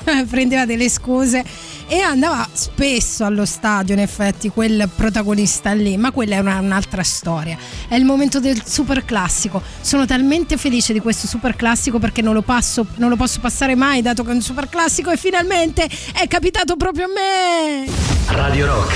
prendeva 0.27 0.65
delle 0.65 0.89
scuse 0.89 1.43
e 1.87 1.99
andava 1.99 2.47
spesso 2.51 3.25
allo 3.25 3.45
stadio 3.45 3.93
in 3.93 3.99
effetti 3.99 4.49
quel 4.49 4.89
protagonista 4.95 5.71
lì, 5.73 5.97
ma 5.97 6.11
quella 6.11 6.35
è 6.35 6.39
una, 6.39 6.59
un'altra 6.59 7.03
storia. 7.03 7.57
È 7.87 7.95
il 7.95 8.05
momento 8.05 8.39
del 8.39 8.63
super 8.65 9.05
classico. 9.05 9.61
Sono 9.81 10.05
talmente 10.05 10.57
felice 10.57 10.93
di 10.93 10.99
questo 10.99 11.27
super 11.27 11.55
classico 11.55 11.99
perché 11.99 12.21
non 12.21 12.33
lo, 12.33 12.41
passo, 12.41 12.85
non 12.95 13.09
lo 13.09 13.15
posso 13.15 13.39
passare 13.39 13.75
mai 13.75 14.01
dato 14.01 14.23
che 14.23 14.31
è 14.31 14.33
un 14.33 14.41
super 14.41 14.69
classico 14.69 15.11
e 15.11 15.17
finalmente 15.17 15.89
è 16.13 16.27
capitato 16.27 16.75
proprio 16.75 17.05
a 17.05 17.09
me. 17.09 17.91
Radio 18.27 18.65
Rock, 18.65 18.93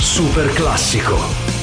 super 0.00 0.52
classico. 0.52 1.55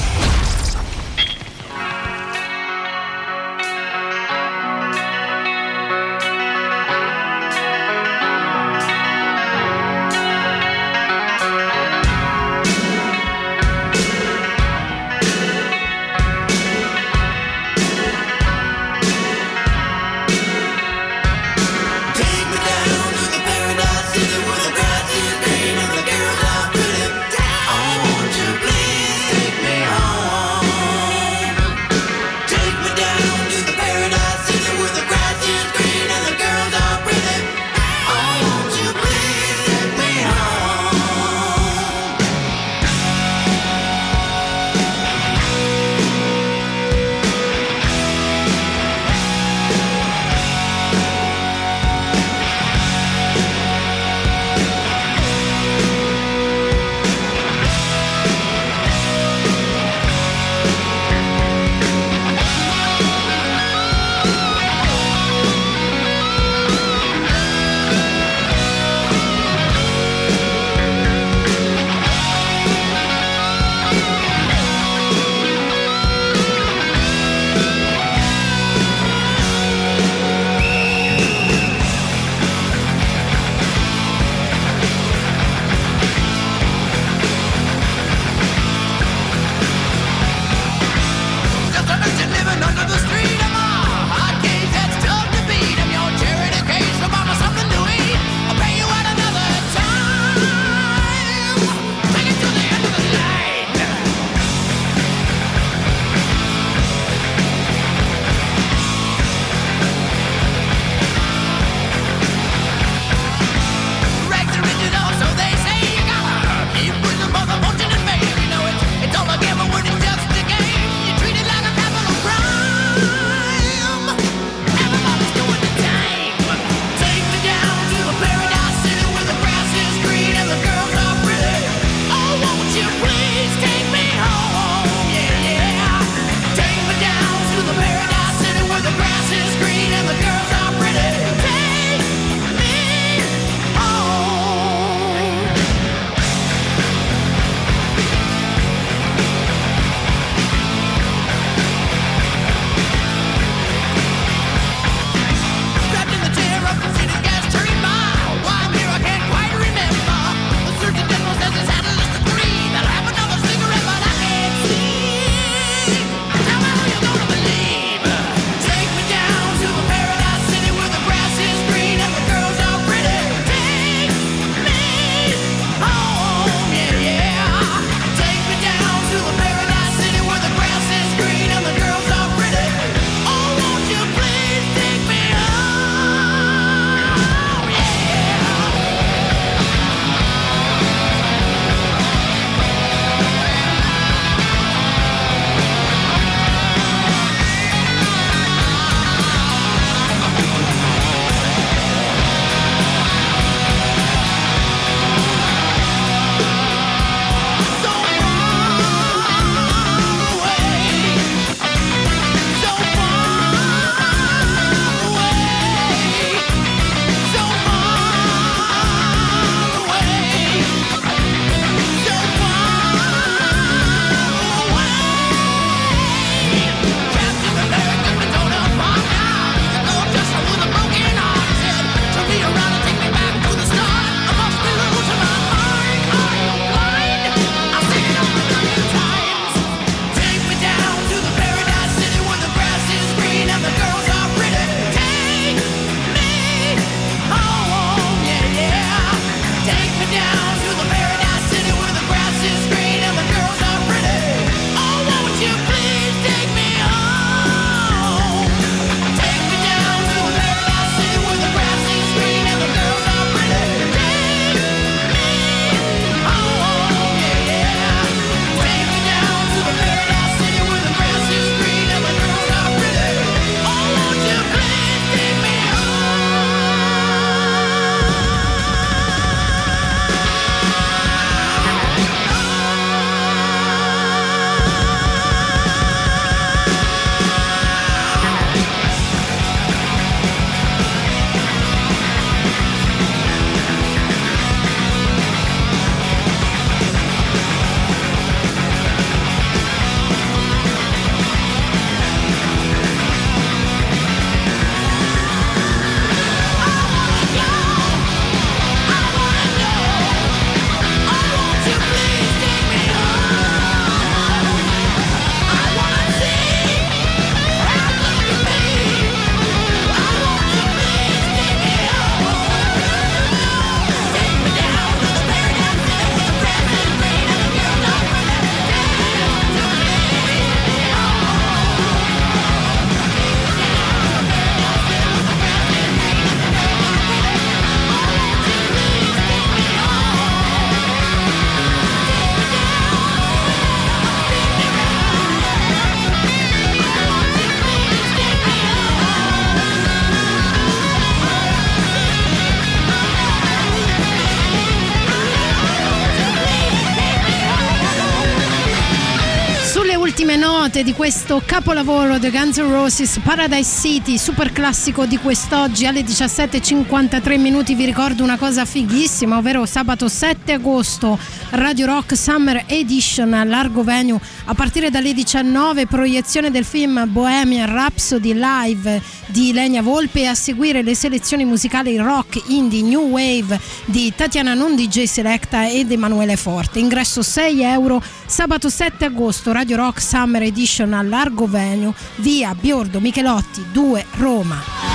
Note 360.74 360.82
di 360.82 360.92
questo 360.92 361.40
capolavoro 361.44 362.18
The 362.18 362.30
Guns 362.30 362.58
N' 362.58 362.72
Roses 362.72 363.20
Paradise 363.22 363.80
City, 363.80 364.18
super 364.18 364.50
classico 364.50 365.06
di 365.06 365.18
quest'oggi 365.18 365.86
alle 365.86 366.00
17.53 366.00 367.38
minuti. 367.38 367.76
Vi 367.76 367.84
ricordo 367.84 368.24
una 368.24 368.36
cosa 368.36 368.64
fighissima, 368.64 369.36
ovvero 369.36 369.66
sabato 369.66 370.08
7 370.08 370.52
agosto 370.52 371.16
Radio 371.50 371.86
Rock 371.86 372.16
Summer 372.16 372.64
Edition 372.66 373.30
Largo 373.46 373.84
Venue 373.84 374.18
a 374.46 374.54
partire 374.54 374.90
dalle 374.90 375.14
19 375.14 375.86
proiezione 375.86 376.50
del 376.50 376.64
film 376.64 377.04
Bohemian 377.10 377.72
Rhapsody 377.72 378.34
Live 378.34 379.02
di 379.26 379.52
Lenia 379.52 379.82
Volpe 379.82 380.20
e 380.20 380.26
a 380.26 380.34
seguire 380.34 380.82
le 380.82 380.94
selezioni 380.94 381.44
musicali 381.44 381.96
rock, 381.96 382.42
indie, 382.48 382.82
new 382.82 383.08
wave 383.08 383.58
di 383.86 384.12
Tatiana 384.14 384.54
Non 384.54 384.76
DJ 384.76 385.04
Selecta 385.04 385.68
ed 385.68 385.90
Emanuele 385.90 386.36
Forte. 386.36 386.78
Ingresso 386.78 387.22
6 387.22 387.62
euro 387.62 388.02
sabato 388.26 388.68
7 388.68 389.06
agosto 389.06 389.52
Radio 389.52 389.76
Rock 389.76 390.00
Summer 390.00 390.42
Edition 390.42 390.92
a 390.92 391.02
Largo 391.02 391.46
Venue 391.46 391.94
via 392.16 392.54
Biordo 392.54 393.00
Michelotti 393.00 393.64
2 393.72 394.06
Roma. 394.16 394.93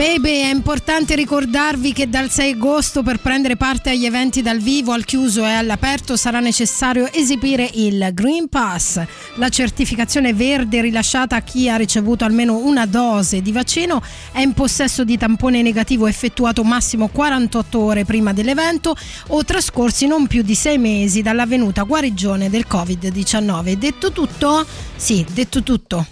Baby, 0.00 0.40
è 0.40 0.50
importante 0.50 1.14
ricordarvi 1.14 1.92
che 1.92 2.08
dal 2.08 2.30
6 2.30 2.52
agosto 2.52 3.02
per 3.02 3.18
prendere 3.18 3.56
parte 3.56 3.90
agli 3.90 4.06
eventi 4.06 4.40
dal 4.40 4.58
vivo, 4.58 4.92
al 4.92 5.04
chiuso 5.04 5.44
e 5.44 5.52
all'aperto 5.52 6.16
sarà 6.16 6.40
necessario 6.40 7.12
esibire 7.12 7.68
il 7.74 8.08
Green 8.14 8.48
Pass, 8.48 8.98
la 9.34 9.50
certificazione 9.50 10.32
verde 10.32 10.80
rilasciata 10.80 11.36
a 11.36 11.42
chi 11.42 11.68
ha 11.68 11.76
ricevuto 11.76 12.24
almeno 12.24 12.56
una 12.56 12.86
dose 12.86 13.42
di 13.42 13.52
vaccino, 13.52 14.02
è 14.32 14.40
in 14.40 14.54
possesso 14.54 15.04
di 15.04 15.18
tampone 15.18 15.60
negativo 15.60 16.06
effettuato 16.06 16.64
massimo 16.64 17.08
48 17.08 17.78
ore 17.78 18.06
prima 18.06 18.32
dell'evento 18.32 18.96
o 19.26 19.44
trascorsi 19.44 20.06
non 20.06 20.26
più 20.26 20.40
di 20.40 20.54
6 20.54 20.78
mesi 20.78 21.20
dall'avvenuta 21.20 21.82
guarigione 21.82 22.48
del 22.48 22.64
Covid-19. 22.66 23.74
Detto 23.74 24.12
tutto? 24.12 24.64
Sì, 24.96 25.26
detto 25.30 25.62
tutto. 25.62 26.06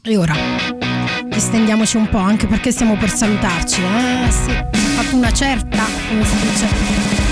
E 0.00 0.16
ora 0.16 0.97
distendiamoci 1.38 1.96
un 1.96 2.08
po' 2.08 2.18
anche 2.18 2.48
perché 2.48 2.72
stiamo 2.72 2.96
per 2.96 3.10
salutarci. 3.10 3.80
Eh 3.80 4.30
sì, 4.30 4.50
ho 4.50 4.76
fatto 5.00 5.14
una 5.14 5.32
certa, 5.32 5.84
come 6.08 6.24
si 6.24 6.36
dice. 6.40 7.27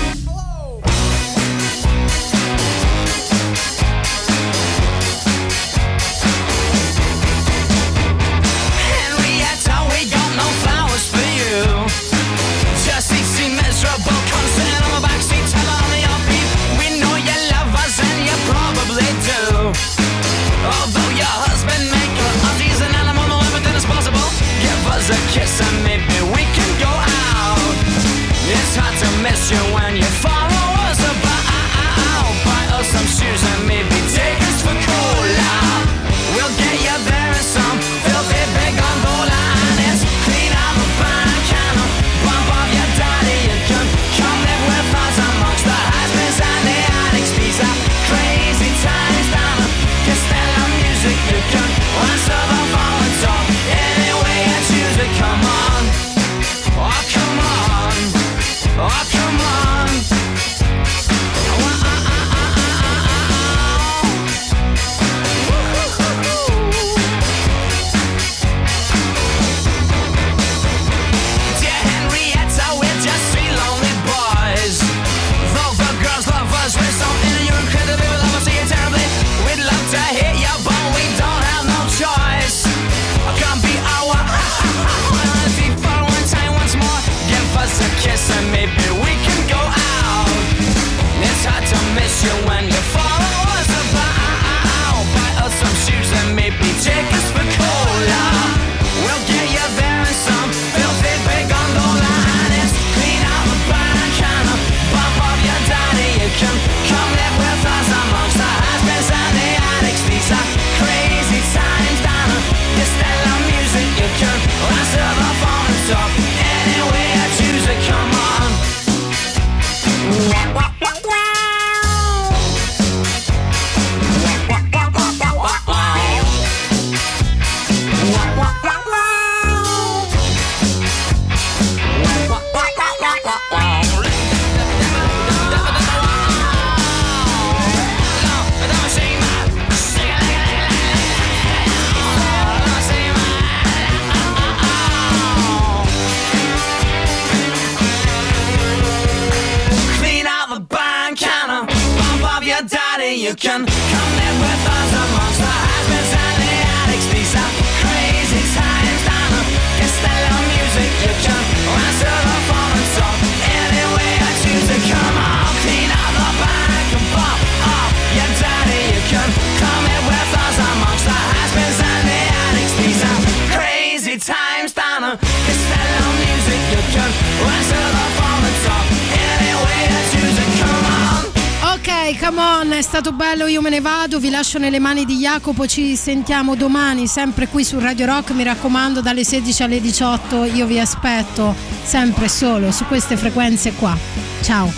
Come 182.27 182.41
on, 182.41 182.71
è 182.73 182.81
stato 182.81 183.13
bello, 183.13 183.47
io 183.47 183.61
me 183.61 183.69
ne 183.69 183.79
vado, 183.79 184.19
vi 184.19 184.29
lascio 184.29 184.59
nelle 184.59 184.79
mani 184.79 185.05
di 185.05 185.15
Jacopo, 185.15 185.65
ci 185.65 185.95
sentiamo 185.95 186.55
domani 186.55 187.07
sempre 187.07 187.47
qui 187.47 187.63
su 187.63 187.79
Radio 187.79 188.05
Rock, 188.05 188.31
mi 188.31 188.43
raccomando 188.43 188.99
dalle 188.99 189.23
16 189.23 189.63
alle 189.63 189.79
18, 189.79 190.43
io 190.43 190.65
vi 190.65 190.77
aspetto 190.77 191.55
sempre 191.83 192.27
solo 192.27 192.71
su 192.73 192.83
queste 192.85 193.15
frequenze 193.15 193.71
qua. 193.73 193.97
Ciao. 194.41 194.73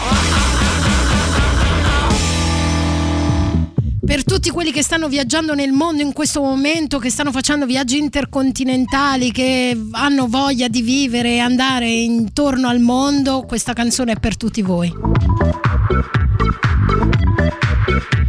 Per 4.06 4.24
tutti 4.24 4.52
quelli 4.52 4.72
che 4.72 4.84
stanno 4.84 5.08
viaggiando 5.08 5.56
nel 5.56 5.72
mondo 5.72 6.04
in 6.04 6.14
questo 6.14 6.42
momento, 6.42 7.00
che 7.00 7.10
stanno 7.10 7.32
facendo 7.32 7.66
viaggi 7.66 7.98
intercontinentali, 7.98 9.32
che 9.32 9.76
hanno 9.92 10.28
voglia 10.28 10.68
di 10.68 10.84
vivere 10.84 11.34
e 11.34 11.40
andare 11.40 11.90
intorno 11.90 12.68
al 12.68 12.80
mondo, 12.80 13.42
questa 13.48 13.74
canzone 13.74 14.12
è 14.12 14.20
per 14.20 14.38
tutti 14.38 14.62
voi. 14.62 15.79
Yeah. 18.00 18.29